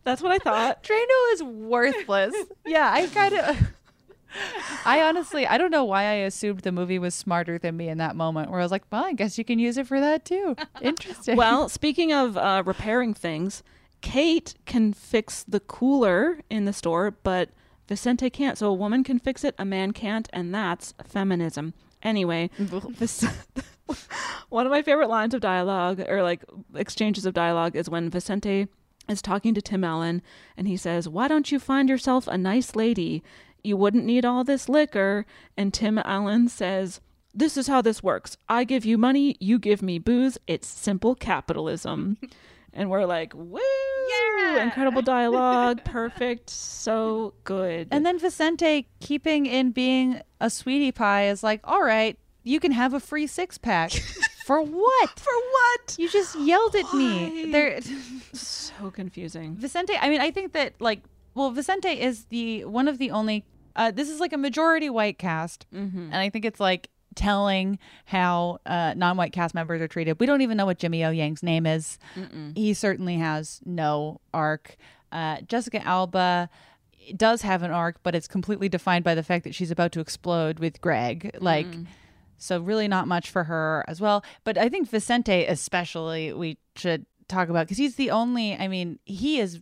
[0.04, 0.84] That's what I thought.
[0.84, 2.36] Drano is worthless.
[2.66, 3.58] yeah, I kind of.
[4.86, 7.98] I honestly, I don't know why I assumed the movie was smarter than me in
[8.00, 10.26] that moment, where I was like, "Well, I guess you can use it for that
[10.26, 11.36] too." Interesting.
[11.38, 13.64] well, speaking of uh, repairing things,
[14.02, 17.50] Kate can fix the cooler in the store, but
[17.88, 18.58] Vicente can't.
[18.58, 21.74] So a woman can fix it, a man can't, and that's feminism.
[22.02, 23.32] Anyway, Vic-
[24.50, 26.44] one of my favorite lines of dialogue or like
[26.76, 28.68] exchanges of dialogue is when Vicente
[29.08, 30.22] is talking to Tim Allen
[30.58, 33.24] and he says, Why don't you find yourself a nice lady?
[33.64, 35.26] You wouldn't need all this liquor.
[35.58, 37.02] And Tim Allen says,
[37.34, 38.38] This is how this works.
[38.50, 40.38] I give you money, you give me booze.
[40.48, 42.18] It's simple capitalism.
[42.74, 43.60] and we're like, Woo!
[44.60, 45.84] Incredible dialogue.
[45.86, 46.50] Perfect.
[46.50, 47.88] So good.
[47.92, 52.72] and then Vicente, keeping in being a sweetie pie, is like, "All right, you can
[52.72, 53.92] have a free six pack."
[54.46, 55.20] For what?
[55.20, 55.96] For what?
[55.98, 57.52] You just yelled at me.
[57.52, 57.80] They're
[58.34, 59.56] so confusing.
[59.56, 61.02] Vicente, I mean, I think that like,
[61.36, 63.46] well, Vicente is the one of the only.
[63.76, 68.60] Uh, this is like a majority white cast, and I think it's like telling how
[68.66, 70.20] uh, non-white cast members are treated.
[70.20, 72.00] We don't even know what Jimmy O Yang's name is.
[72.56, 74.78] He certainly has no arc.
[75.12, 76.50] Uh, Jessica Alba
[77.18, 80.00] does have an arc, but it's completely defined by the fact that she's about to
[80.00, 81.36] explode with Greg.
[81.40, 81.68] Like.
[82.38, 84.24] So really not much for her as well.
[84.44, 88.56] But I think Vicente especially we should talk about because he's the only.
[88.56, 89.62] I mean, he is.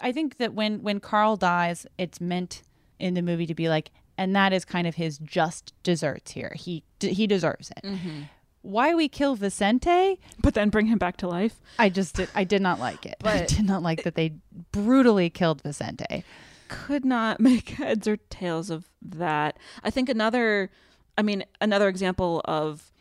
[0.00, 2.62] I think that when when Carl dies, it's meant
[3.02, 6.52] in the movie to be like, and that is kind of his just desserts here.
[6.54, 7.84] He he deserves it.
[7.84, 8.22] Mm-hmm.
[8.62, 10.20] Why we kill Vicente?
[10.40, 11.60] But then bring him back to life.
[11.80, 13.16] I just did, I did not like it.
[13.24, 14.34] I did not like that they
[14.70, 16.24] brutally killed Vicente.
[16.68, 19.58] could not make heads or tails of that.
[19.82, 20.70] I think another,
[21.18, 22.92] I mean, another example of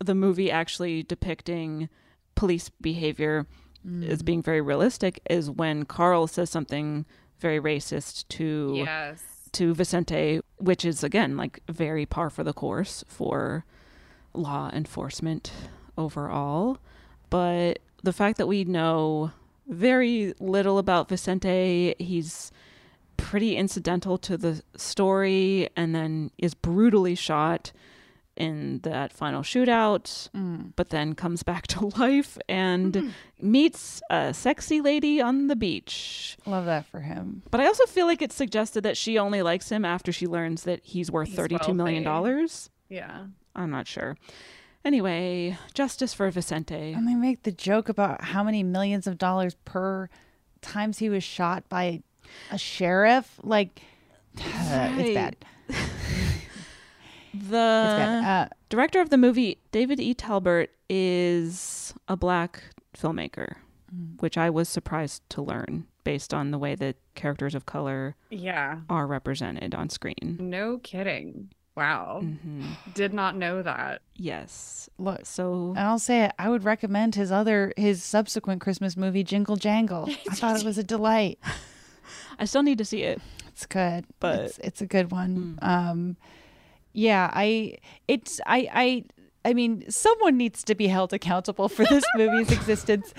[0.00, 1.88] the movie actually depicting
[2.34, 3.46] police behavior
[3.84, 4.24] as mm.
[4.24, 7.04] being very realistic is when Carl says something
[7.38, 9.33] very racist to Yes.
[9.54, 13.64] To Vicente, which is again like very par for the course for
[14.32, 15.52] law enforcement
[15.96, 16.78] overall.
[17.30, 19.32] But the fact that we know
[19.66, 22.52] very little about Vicente, he's
[23.16, 27.72] pretty incidental to the story and then is brutally shot
[28.36, 30.72] in that final shootout, mm.
[30.76, 33.08] but then comes back to life and hmm.
[33.40, 36.36] meets a sexy lady on the beach.
[36.46, 37.42] Love that for him.
[37.50, 40.64] But I also feel like it's suggested that she only likes him after she learns
[40.64, 42.70] that he's worth He's thirty-two million dollars.
[42.88, 43.26] Yeah.
[43.56, 44.16] I'm not sure.
[44.84, 46.92] Anyway, justice for Vicente.
[46.92, 50.10] And they make the joke about how many millions of dollars per
[50.60, 52.02] times he was shot by
[52.50, 53.40] a sheriff.
[53.42, 53.80] Like,
[54.36, 55.36] it's bad.
[57.34, 57.56] The
[58.24, 60.14] Uh, director of the movie, David E.
[60.14, 62.62] Talbert, is a black
[62.96, 63.56] filmmaker,
[63.94, 64.20] Mm.
[64.20, 68.80] which I was surprised to learn based on the way that characters of color Yeah.
[68.88, 70.36] are represented on screen.
[70.40, 71.50] No kidding.
[71.76, 72.22] Wow.
[72.94, 74.02] Did not know that.
[74.14, 74.88] Yes.
[74.96, 76.32] Look, So and I'll say it.
[76.38, 80.08] I would recommend his other, his subsequent Christmas movie, Jingle Jangle.
[80.08, 81.38] I thought it was a delight.
[82.38, 83.20] I still need to see it.
[83.48, 85.58] It's good, But- it's, it's a good one.
[85.62, 86.16] Um,
[86.94, 87.76] yeah, I,
[88.08, 89.04] it's, I, I,
[89.44, 93.12] I mean, someone needs to be held accountable for this movie's existence.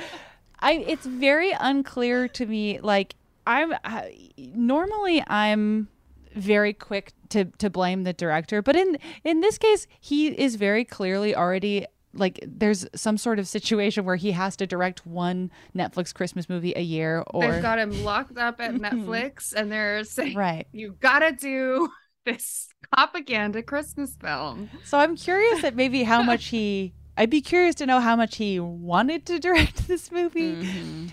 [0.59, 2.79] I, it's very unclear to me.
[2.79, 3.15] Like,
[3.47, 5.87] I'm I, normally I'm
[6.33, 10.83] very quick to to blame the director, but in in this case, he is very
[10.83, 16.13] clearly already like there's some sort of situation where he has to direct one Netflix
[16.13, 20.35] Christmas movie a year or They've got him locked up at Netflix and they're saying,
[20.35, 20.65] Right.
[20.71, 21.89] you gotta do
[22.25, 24.69] this propaganda Christmas film.
[24.83, 26.93] So I'm curious at maybe how much he.
[27.17, 31.11] I'd be curious to know how much he wanted to direct this movie.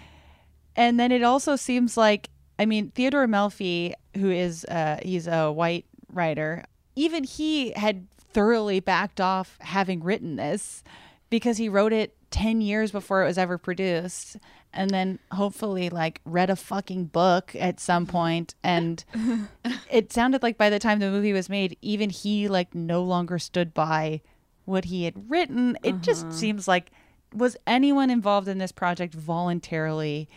[0.74, 2.28] And then it also seems like,
[2.58, 6.64] I mean, Theodore Melfi, who is uh, he's a white writer,
[6.96, 10.82] even he had thoroughly backed off having written this
[11.30, 14.36] because he wrote it 10 years before it was ever produced.
[14.74, 18.54] And then hopefully like read a fucking book at some point.
[18.62, 19.04] And
[19.90, 23.38] it sounded like by the time the movie was made even he like no longer
[23.38, 24.20] stood by
[24.64, 25.76] what he had written.
[25.82, 26.32] It just Uh-huh.
[26.34, 26.90] seems like
[27.34, 30.28] was anyone involved in this project voluntarily?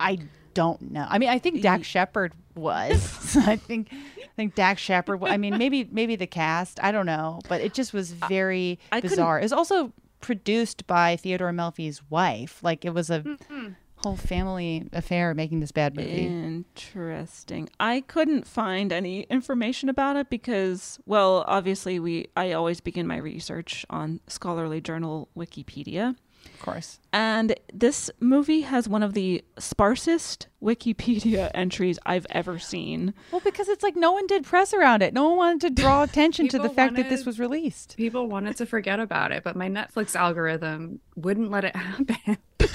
[0.00, 0.18] I
[0.54, 1.06] don't know.
[1.08, 3.36] I mean i think Dax shepard was.
[3.46, 6.78] I think i think Dax shepard i mean maybe maybe the cast.
[6.82, 7.40] I don't know.
[7.48, 9.38] But it just was very I couldn't- bizarre.
[9.38, 9.92] It was also
[10.22, 13.68] produced by theodore melfi's wife like it was a mm-hmm.
[13.96, 16.28] whole family affair making this bad movie
[16.72, 17.68] Interesting.
[17.80, 23.16] I couldn't find any information about it because, well, obviously we I always begin my
[23.16, 26.16] research on scholarly journal Wikipedia.
[26.44, 33.14] Of course And this movie has one of the sparsest Wikipedia entries I've ever seen.
[33.30, 36.02] well because it's like no one did press around it no one wanted to draw
[36.08, 39.56] attention to the fact that this was released People wanted to forget about it, but
[39.56, 42.38] my Netflix algorithm wouldn't let it happen.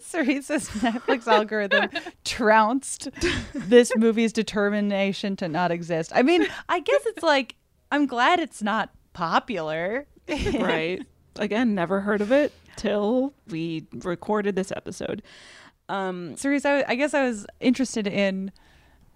[0.00, 1.88] Cerise's Netflix algorithm
[2.24, 3.08] trounced
[3.54, 6.12] this movie's determination to not exist.
[6.14, 7.54] I mean, I guess it's like
[7.90, 10.06] I'm glad it's not popular.
[10.28, 11.02] Right.
[11.36, 15.22] Again, never heard of it till we recorded this episode.
[15.88, 18.52] Um Cerise, I, I guess I was interested in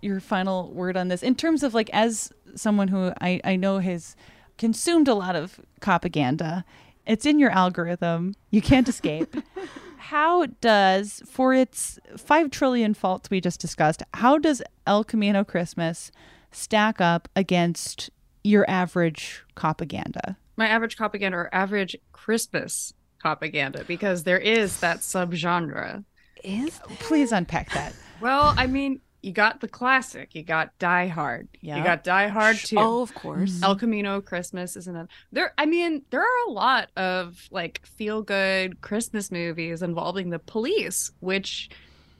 [0.01, 3.78] your final word on this in terms of like as someone who I, I know
[3.78, 4.16] has
[4.59, 6.64] consumed a lot of propaganda.
[7.06, 8.34] It's in your algorithm.
[8.51, 9.34] You can't escape.
[9.98, 16.10] how does for its 5 trillion faults we just discussed, how does El Camino Christmas
[16.52, 18.10] stack up against
[18.43, 20.36] your average propaganda?
[20.57, 26.05] My average propaganda or average Christmas propaganda, because there is that subgenre.
[26.45, 27.95] is Please unpack that.
[28.20, 30.35] Well, I mean, you got the classic.
[30.35, 31.49] You got Die Hard.
[31.61, 31.78] Yeah.
[31.78, 32.77] You got Die Hard too.
[32.78, 33.55] Oh, of course.
[33.55, 33.65] Mm-hmm.
[33.65, 35.09] El Camino Christmas is another.
[35.33, 40.39] There, I mean, there are a lot of like feel good Christmas movies involving the
[40.39, 41.70] police, which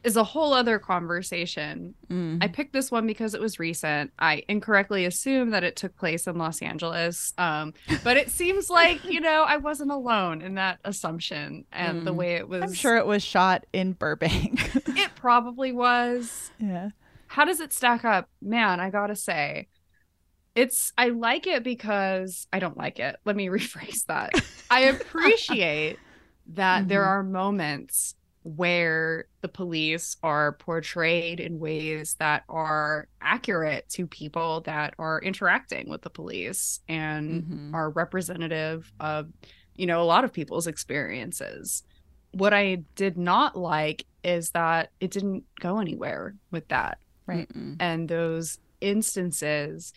[0.07, 1.95] is a whole other conversation.
[2.09, 2.39] Mm.
[2.43, 4.13] I picked this one because it was recent.
[4.19, 7.75] I incorrectly assumed that it took place in Los Angeles, um,
[8.05, 12.17] but it seems like you know I wasn't alone in that assumption and the Mm.
[12.17, 12.63] way it was.
[12.63, 14.75] I'm sure it was shot in Burbank.
[14.89, 16.51] it probably was.
[16.59, 16.91] yeah.
[17.29, 18.29] How does it stack up?
[18.41, 19.67] Man, I gotta say,
[20.55, 23.17] it's I like it because I don't like it.
[23.25, 24.31] Let me rephrase that.
[24.71, 25.99] I appreciate
[26.55, 27.07] that there Mhm.
[27.09, 28.15] are moments
[28.55, 35.89] where the police are portrayed in ways that are accurate to people that are interacting
[35.89, 37.75] with the police and Mhm.
[37.75, 39.29] are representative of
[39.75, 41.83] you know a lot of people's experiences
[42.33, 47.49] what i did not like is that it didn't go anywhere with that Right.
[47.53, 47.77] Mm-mm.
[47.81, 49.93] and those instances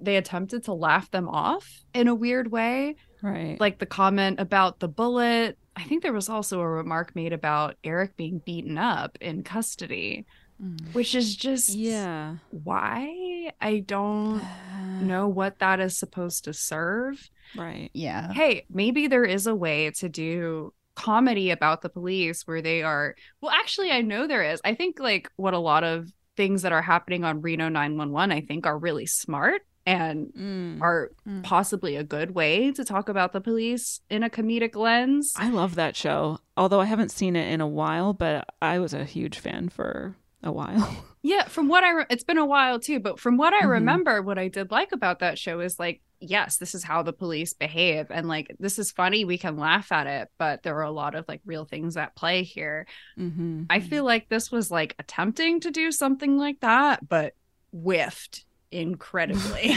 [0.00, 3.60] they attempted to laugh them off in a weird way Right.
[3.60, 7.76] like the comment about the bullet i think there was also a remark made about
[7.84, 10.26] eric being beaten up in custody
[10.62, 10.94] mm.
[10.94, 12.36] which is just yeah.
[12.50, 14.42] why i don't
[15.00, 17.90] know what that is supposed to serve Right.
[17.92, 18.32] Yeah.
[18.32, 23.14] hey, maybe there is a way to do comedy about the police where they are.
[23.40, 24.60] Well, actually, I know there is.
[24.64, 28.40] I think like what a lot of things that are happening on Reno 911, I
[28.40, 30.80] think are really smart and Mm.
[30.80, 31.42] are Mm.
[31.42, 35.32] possibly a good way to talk about the police in a comedic lens.
[35.36, 36.38] I love that show.
[36.56, 40.14] Although I haven't seen it in a while, but I was a huge fan for
[40.42, 41.04] a while.
[41.24, 43.68] Yeah, from what I re- it's been a while too, but from what I Mhm.
[43.70, 47.12] remember, what I did like about that show is like, yes, this is how the
[47.12, 49.24] police behave, and like this is funny.
[49.24, 52.16] We can laugh at it, but there are a lot of like real things at
[52.16, 52.88] play here.
[53.16, 53.66] mm-hmm.
[53.70, 57.34] I feel like this was like attempting to do something like that, but
[57.72, 59.76] whiffed incredibly.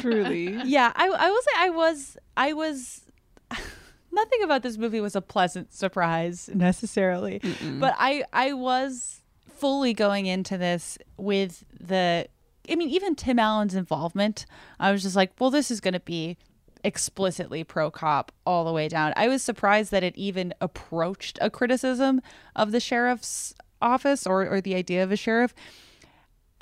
[0.00, 0.58] Truly.
[0.64, 3.02] Yeah, I I will say I was I was
[4.12, 7.40] nothing about this movie was a pleasant surprise necessarily.
[7.40, 7.80] Mm-mm.
[7.80, 12.26] But I I was fully going into this with the
[12.70, 14.46] I mean even Tim Allen's involvement.
[14.80, 16.36] I was just like, well this is going to be
[16.82, 19.12] explicitly pro cop all the way down.
[19.16, 22.20] I was surprised that it even approached a criticism
[22.54, 25.54] of the sheriff's office or or the idea of a sheriff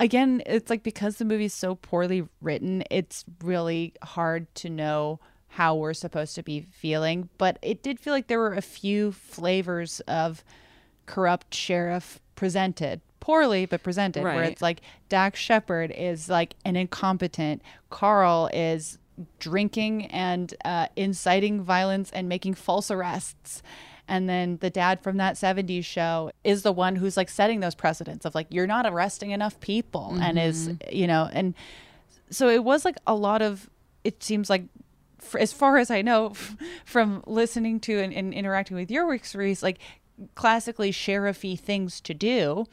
[0.03, 5.75] again, it's like because the movie's so poorly written, it's really hard to know how
[5.75, 7.29] we're supposed to be feeling.
[7.37, 10.43] But it did feel like there were a few flavors of
[11.05, 17.61] corrupt sheriff presented poorly, but presented, where it's like Dax Shepard is like an incompetent,
[17.89, 18.97] Carl is
[19.39, 23.63] drinking and uh, inciting violence and making false arrests.
[24.07, 27.75] And then the dad from that 70s show is the one who's like setting those
[27.75, 30.17] precedents of like, you're not arresting enough people.
[30.21, 30.95] And is, mm-hmm.
[30.95, 31.53] you know, and
[32.29, 33.69] so it was like a lot of,
[34.03, 34.63] it seems like
[35.21, 36.33] f- as far as I know
[36.85, 39.79] from listening to and, and interacting with your work series, like
[40.35, 42.65] classically sheriffy things to do.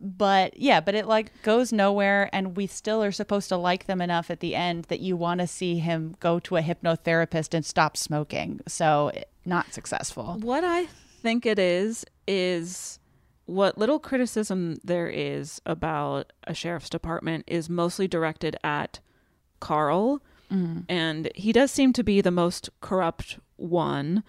[0.00, 4.00] But yeah, but it like goes nowhere, and we still are supposed to like them
[4.00, 7.64] enough at the end that you want to see him go to a hypnotherapist and
[7.66, 8.60] stop smoking.
[8.68, 10.36] So it- not successful.
[10.40, 10.86] What I
[11.22, 13.00] think it is is
[13.46, 19.00] what little criticism there is about a sheriff's department is mostly directed at
[19.58, 20.84] Carl, Mm.
[20.88, 24.22] and he does seem to be the most corrupt one.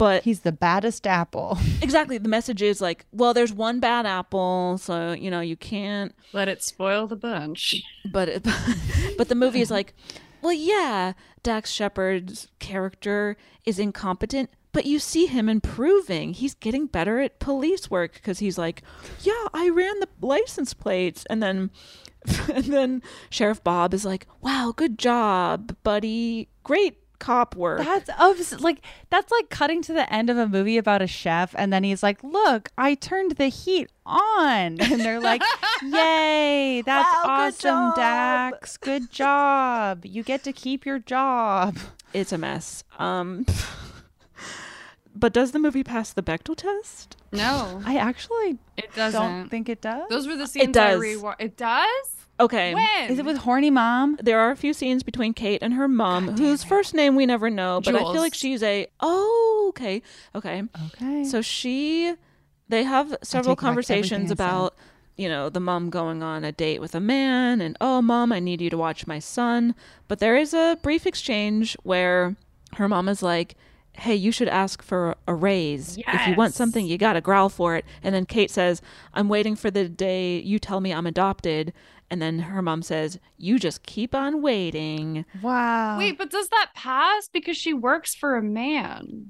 [0.00, 1.58] But he's the baddest apple.
[1.82, 2.16] exactly.
[2.16, 6.48] The message is like, well, there's one bad apple, so you know you can't let
[6.48, 7.82] it spoil the bunch.
[8.10, 8.46] But it,
[9.18, 9.92] but the movie is like,
[10.40, 11.12] well, yeah,
[11.42, 13.36] Dax Shepard's character
[13.66, 16.32] is incompetent, but you see him improving.
[16.32, 18.82] He's getting better at police work because he's like,
[19.20, 21.70] yeah, I ran the license plates, and then
[22.54, 27.84] and then Sheriff Bob is like, wow, good job, buddy, great cop work.
[27.84, 28.80] That's obs- like
[29.10, 32.02] that's like cutting to the end of a movie about a chef, and then he's
[32.02, 35.42] like, "Look, I turned the heat on," and they're like,
[35.82, 38.76] "Yay, that's Wow, awesome, job." Dax!
[38.76, 40.04] Good job!
[40.04, 41.78] You get to keep your job."
[42.12, 42.82] it's a mess.
[42.98, 43.46] Um,
[45.14, 47.16] but does the movie pass the Bechdel test?
[47.32, 49.20] No, I actually it doesn't.
[49.20, 50.08] don't think it does.
[50.08, 51.00] Those were the scenes It does.
[51.00, 51.36] I rewatched.
[51.38, 52.19] It does.
[52.40, 52.74] Okay.
[52.74, 54.18] When Is it with horny mom?
[54.22, 57.50] There are a few scenes between Kate and her mom, whose first name we never
[57.50, 60.02] know, but I feel like she's a oh okay
[60.34, 61.24] okay Okay.
[61.24, 62.14] So she,
[62.68, 64.74] they have several take back everything conversations about
[65.16, 68.40] you know the mom going on a date with a man and oh mom I
[68.40, 69.74] need you to watch my son,
[70.08, 72.36] but there is a brief exchange where
[72.74, 73.54] her mom is like.
[73.94, 75.98] Hey, you should ask for a raise.
[75.98, 77.84] If you want something, you got to growl for it.
[78.02, 78.80] And then Kate says,
[79.12, 81.72] I'm waiting for the day you tell me I'm adopted.
[82.10, 85.24] And then her mom says, You just keep on waiting.
[85.42, 85.98] Wow.
[85.98, 89.28] Wait, but does that pass because she works for a man?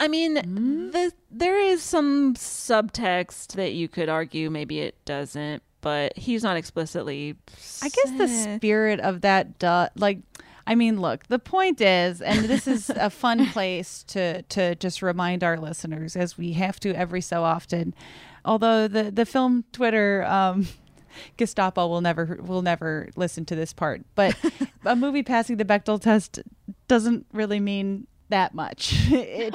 [0.00, 0.90] I mean, Mm-hmm.
[0.90, 6.56] the, there is some subtext that you could argue maybe it doesn't, but he's not
[6.56, 7.36] explicitly.
[7.82, 10.18] I guess the spirit of that, du- like,
[10.68, 15.00] I mean, look, the point is, and this is a fun place to to just
[15.00, 17.94] remind our listeners, as we have to every so often.
[18.44, 20.68] Although the the film Twitter um,
[21.38, 24.36] Gestapo will never will never listen to this part, but
[24.84, 26.40] a movie passing the Bechdel test
[26.86, 28.94] doesn't really mean that much.
[29.10, 29.54] It,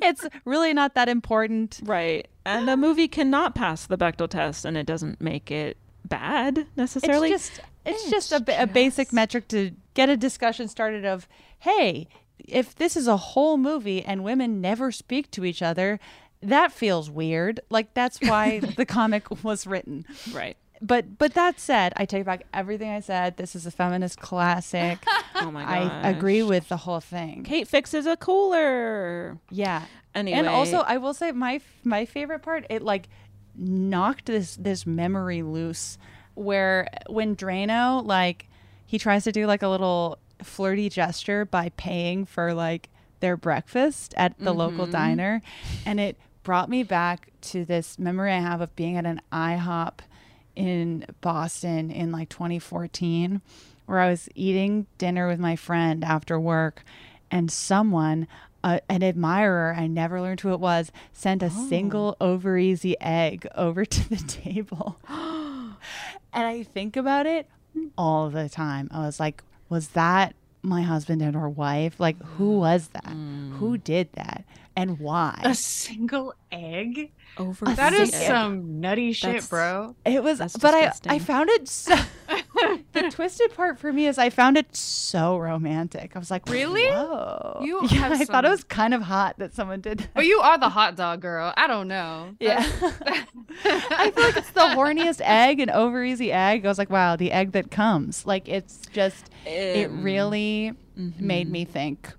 [0.00, 1.80] it's really not that important.
[1.82, 2.28] Right.
[2.46, 7.32] And a movie cannot pass the Bechdel test, and it doesn't make it bad necessarily.
[7.32, 11.28] It's just it's, just a, a basic metric to get a discussion started of,
[11.60, 12.08] hey,
[12.38, 15.98] if this is a whole movie and women never speak to each other,
[16.42, 17.60] that feels weird.
[17.70, 20.04] Like that's why the comic was written.
[20.32, 20.56] right.
[20.80, 23.36] But but that said, I take back everything I said.
[23.36, 24.98] This is a feminist classic.
[25.40, 25.92] Oh my god.
[26.04, 27.44] I agree with the whole thing.
[27.44, 29.38] Kate fixes a cooler.
[29.50, 29.84] Yeah.
[30.12, 30.36] Anyway.
[30.36, 33.08] And also, I will say my my favorite part, it like
[33.54, 35.96] knocked this this memory loose,
[36.38, 38.48] where when Drano like
[38.86, 42.88] he tries to do like a little flirty gesture by paying for like
[43.20, 44.90] their breakfast at the local Mhm.
[44.92, 45.42] diner,
[45.84, 50.00] and it brought me back to this memory I have of being at an IHOP
[50.56, 53.40] in Boston in like 2014
[53.86, 56.84] where I was eating dinner with my friend after work
[57.30, 58.26] and someone
[58.64, 63.46] uh, an admirer I never learned who it was sent a single over easy egg
[63.54, 64.98] over to the table.
[66.32, 67.48] and I think about it
[67.96, 68.88] all the time.
[68.90, 71.98] I was like, was that my husband and her wife?
[71.98, 72.58] Like who mm.
[72.58, 73.06] was that?
[73.06, 73.84] Who mm.
[73.84, 74.44] did that?
[74.76, 75.40] And why?
[75.42, 77.10] A single egg?
[77.36, 78.26] Over That is egg.
[78.26, 79.96] some nutty shit, That's- bro.
[80.04, 81.96] It was, That's but I, I found it so.
[82.92, 86.12] the twisted part for me is I found it so romantic.
[86.14, 86.86] I was like, Really?
[86.86, 87.60] Whoa.
[87.62, 90.14] You yeah, I thought it was kind of hot that someone did that.
[90.14, 91.52] But you are the hot dog girl.
[91.56, 92.34] I don't know.
[92.40, 92.64] Yeah.
[93.64, 96.64] I feel like it's the horniest egg, and over easy egg.
[96.64, 98.26] I was like, wow, the egg that comes.
[98.26, 102.12] Like it's just, it Um, really made me think.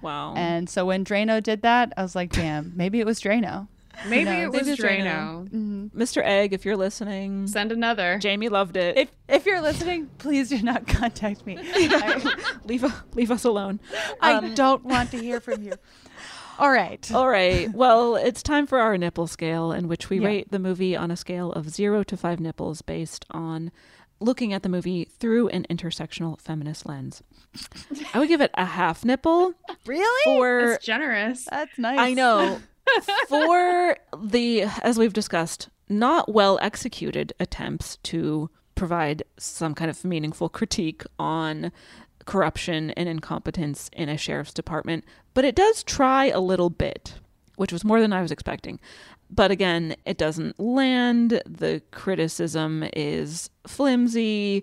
[0.00, 0.34] Wow.
[0.36, 3.68] And so when Drano did that, I was like, damn, maybe it was Drano.
[4.08, 4.42] Maybe knows?
[4.44, 5.48] it was Maybe it's Drano.
[5.50, 5.90] Mhm.
[5.92, 6.22] Mr.
[6.24, 8.18] Egg, if you're listening, Send another.
[8.18, 8.96] Jamie loved it.
[8.96, 11.58] If if you're listening, please do not contact me.
[11.60, 13.80] I, leave leave us alone.
[14.20, 15.74] I Um, don't want to hear from you.
[16.58, 17.10] All right.
[17.12, 17.72] All right.
[17.72, 20.26] Well, it's time for our nipple scale, in which we Yeah.
[20.26, 23.72] rate the movie on a scale of zero to five nipples based on
[24.20, 27.22] looking at the movie through an intersectional feminist lens.
[28.14, 29.54] I would give it a half nipple
[29.86, 30.22] Really?
[30.24, 30.68] for.
[30.70, 31.46] That's generous.
[31.50, 31.98] That's nice.
[31.98, 32.60] I know.
[33.28, 40.48] For the, as we've discussed, not well executed attempts to provide some kind of meaningful
[40.48, 41.70] critique on
[42.24, 45.04] corruption and incompetence in a sheriff's department,
[45.34, 47.14] but it does try a little bit,
[47.56, 48.80] which was more than I was expecting.
[49.30, 51.42] But again, it doesn't land.
[51.46, 54.62] The criticism is flimsy.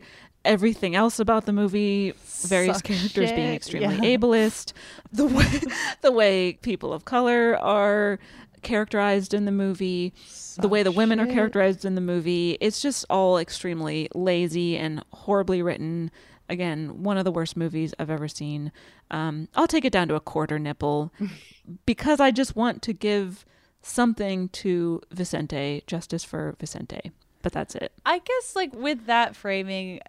[0.50, 2.14] Everything else about the movie,
[2.48, 4.18] various Suck characters being extremely yeah.
[4.18, 4.74] ableist,
[5.12, 5.62] the way
[6.02, 8.20] the way people of color are
[8.62, 10.14] characterized in the movie,
[10.58, 15.04] the way the women are characterized in the movie, it's just all extremely lazy and
[15.12, 16.12] horribly written.
[16.50, 18.72] Again, one of the worst movies I've ever seen.
[19.12, 21.14] Um, I'll take it down to a quarter nipple
[21.86, 23.46] because I just want to give
[23.82, 27.12] something to Vicente, justice for Vicente.
[27.42, 27.92] But that's it.
[28.06, 30.02] I guess like with that framing,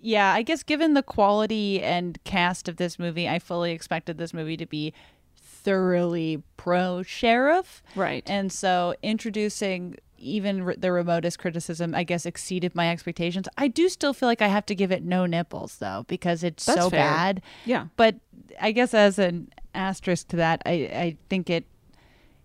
[0.00, 4.32] yeah, I guess given the quality and cast of this movie, I fully expected this
[4.32, 4.92] movie to be
[5.36, 7.82] thoroughly pro sheriff.
[7.96, 8.22] Right.
[8.26, 13.46] And so introducing even r- the remotest criticism, I guess, exceeded my expectations.
[13.56, 16.64] I do still feel like I have to give it no nipples though, because it's
[16.64, 17.00] That's so fair.
[17.00, 17.42] bad.
[17.64, 17.86] Yeah.
[17.96, 18.16] But
[18.60, 21.66] I guess as an asterisk to that, I, I think it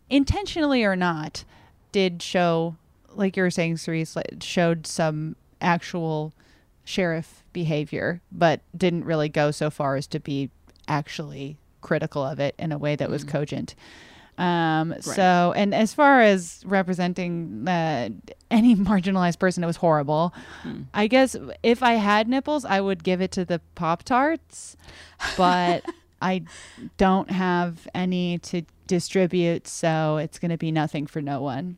[0.10, 1.46] intentionally or not
[1.92, 2.76] did show,
[3.16, 6.34] like you were saying, Cerise, showed some actual
[6.84, 10.50] sheriff behavior, but didn't really go so far as to be
[10.88, 13.76] actually critical of it in a way that was cogent.
[14.38, 18.10] Um, So, and as far as representing uh,
[18.50, 20.34] any marginalized person, it was horrible.
[20.94, 24.76] I guess if I had nipples, I would give it to the Pop Tarts,
[25.38, 25.84] but
[26.22, 26.44] I
[26.98, 31.78] don't have any to distribute, so it's going to be nothing for no one.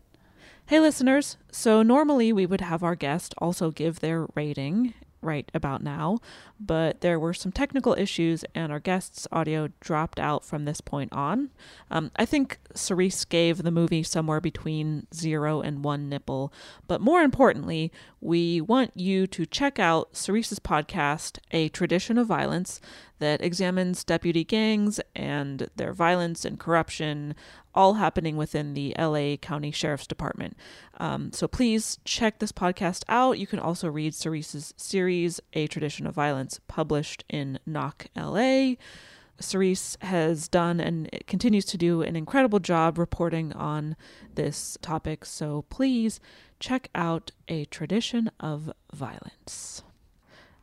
[0.68, 1.38] Hey, listeners.
[1.52, 6.18] So, normally we would have our guest also give their rating right about now,
[6.60, 11.14] but there were some technical issues and our guest's audio dropped out from this point
[11.14, 11.52] on.
[11.92, 16.52] Um, I think Cerise gave the movie somewhere between zero and one nipple,
[16.88, 17.92] but more importantly,
[18.26, 22.82] we want you to check out Cerise's podcast, A Tradition of Violence,
[23.20, 27.36] that examines deputy gangs and their violence and corruption,
[27.76, 30.58] all happening within the LA County Sheriff's Department.
[30.98, 33.38] Um, so please check this podcast out.
[33.38, 38.74] You can also read Cerise's series, A Tradition of Violence, published in Knock LA.
[39.40, 43.96] Cerise has done and continues to do an incredible job reporting on
[44.34, 45.26] this topic.
[45.26, 46.20] So please
[46.60, 49.84] check out A Tradition of Violence.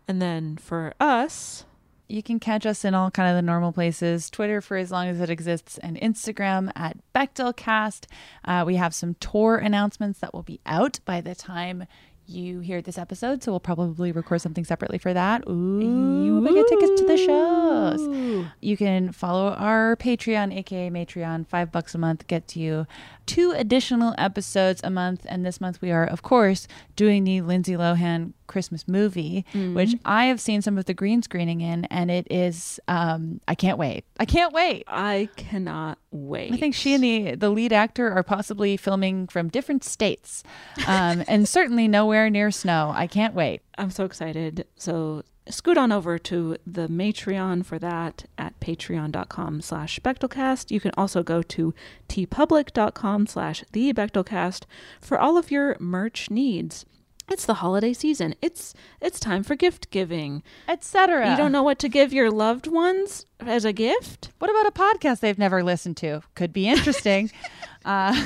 [0.09, 1.65] And then for us,
[2.13, 5.09] You can catch us in all kind of the normal places Twitter for as long
[5.09, 8.05] as it exists, and Instagram at Bechdelcast.
[8.45, 11.87] Uh, we have some tour announcements that will be out by the time
[12.27, 15.49] you hear this episode, so we'll probably record something separately for that.
[15.49, 18.47] Ooh, we get tickets to the shows.
[18.61, 21.47] You can follow our Patreon, aka Matreon.
[21.47, 22.87] Five bucks a month gets you
[23.27, 25.27] two additional episodes a month.
[25.29, 26.67] And this month we are, of course,
[26.97, 31.63] doing the Lindsay Lohan Christmas movie, which I have seen some of the green screening
[31.63, 34.05] in, and it is um I can't wait.
[34.21, 34.85] I can't wait.
[34.87, 36.53] I cannot wait.
[36.53, 40.43] I think she and the the lead actor are possibly filming from different states,
[40.87, 42.93] um, and certainly nowhere near snow.
[42.95, 43.63] I can't wait.
[43.79, 44.67] I'm so excited.
[44.77, 50.71] So scoot on over to the Matreon for that at patreon.com slash Bechdelcast.
[50.71, 51.75] You can also go to
[52.09, 54.65] teepublic.com slash the Bechdelcast
[55.01, 56.87] for all of your merch needs.
[57.29, 58.35] It's the holiday season.
[58.43, 60.43] It's it's time for gift giving.
[60.69, 61.31] Etc.
[61.31, 64.31] You don't know what to give your loved ones as a gift?
[64.39, 66.23] What about a podcast they've never listened to?
[66.35, 67.31] Could be interesting.
[67.85, 68.21] uh,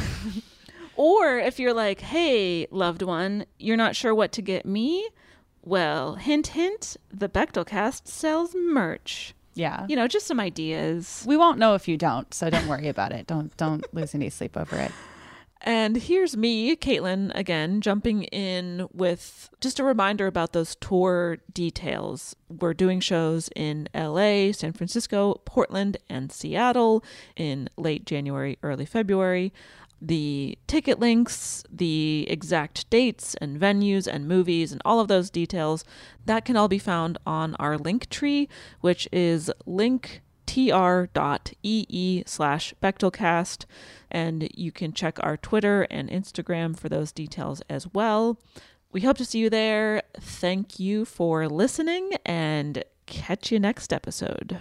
[0.97, 5.06] Or if you're like, hey, loved one, you're not sure what to get me?
[5.66, 9.34] Well, hint, hint, the Bechdelcast sells merch.
[9.55, 9.84] yeah.
[9.88, 11.24] You know, just some ideas.
[11.26, 13.26] we won't know if you don't, so don't worry about it.
[13.26, 14.93] Don't don't lose any sleep over it.
[15.62, 22.36] And here's me, Caitlin, again, jumping in with just a reminder about those tour details.
[22.48, 27.02] We're doing shows in LA, San Francisco, Portland, and Seattle
[27.34, 29.52] in late January, early February.
[30.01, 35.85] The ticket links, the exact dates and venues and movies and all of those details,
[36.27, 38.48] that can all be found on our link tree,
[38.81, 43.64] which is link tr.ee slash Bechdelcast.
[44.10, 48.39] And you can check our Twitter and Instagram for those details as well.
[48.93, 50.02] We hope to see you there.
[50.18, 54.60] Thank you for listening and catch you next episode.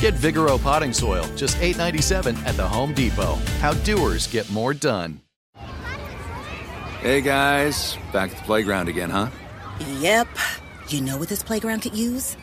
[0.00, 3.34] Get Vigoro potting soil, just $8.97 at the Home Depot.
[3.58, 5.20] How doers get more done.
[7.00, 9.28] Hey guys, back at the playground again, huh?
[9.98, 10.28] Yep.
[10.88, 12.36] You know what this playground could use?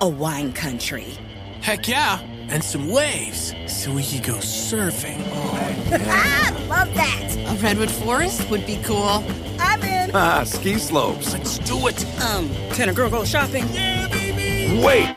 [0.00, 1.18] A wine country.
[1.60, 5.22] Heck yeah, and some waves so we could go surfing.
[5.30, 6.66] Oh, yeah.
[6.68, 7.36] Love that.
[7.48, 9.22] A redwood forest would be cool.
[9.58, 10.10] I'm in.
[10.14, 11.32] Ah, ski slopes.
[11.34, 12.02] Let's do it.
[12.22, 13.66] Um, can a girl go shopping?
[13.72, 14.82] Yeah, baby.
[14.82, 15.16] Wait.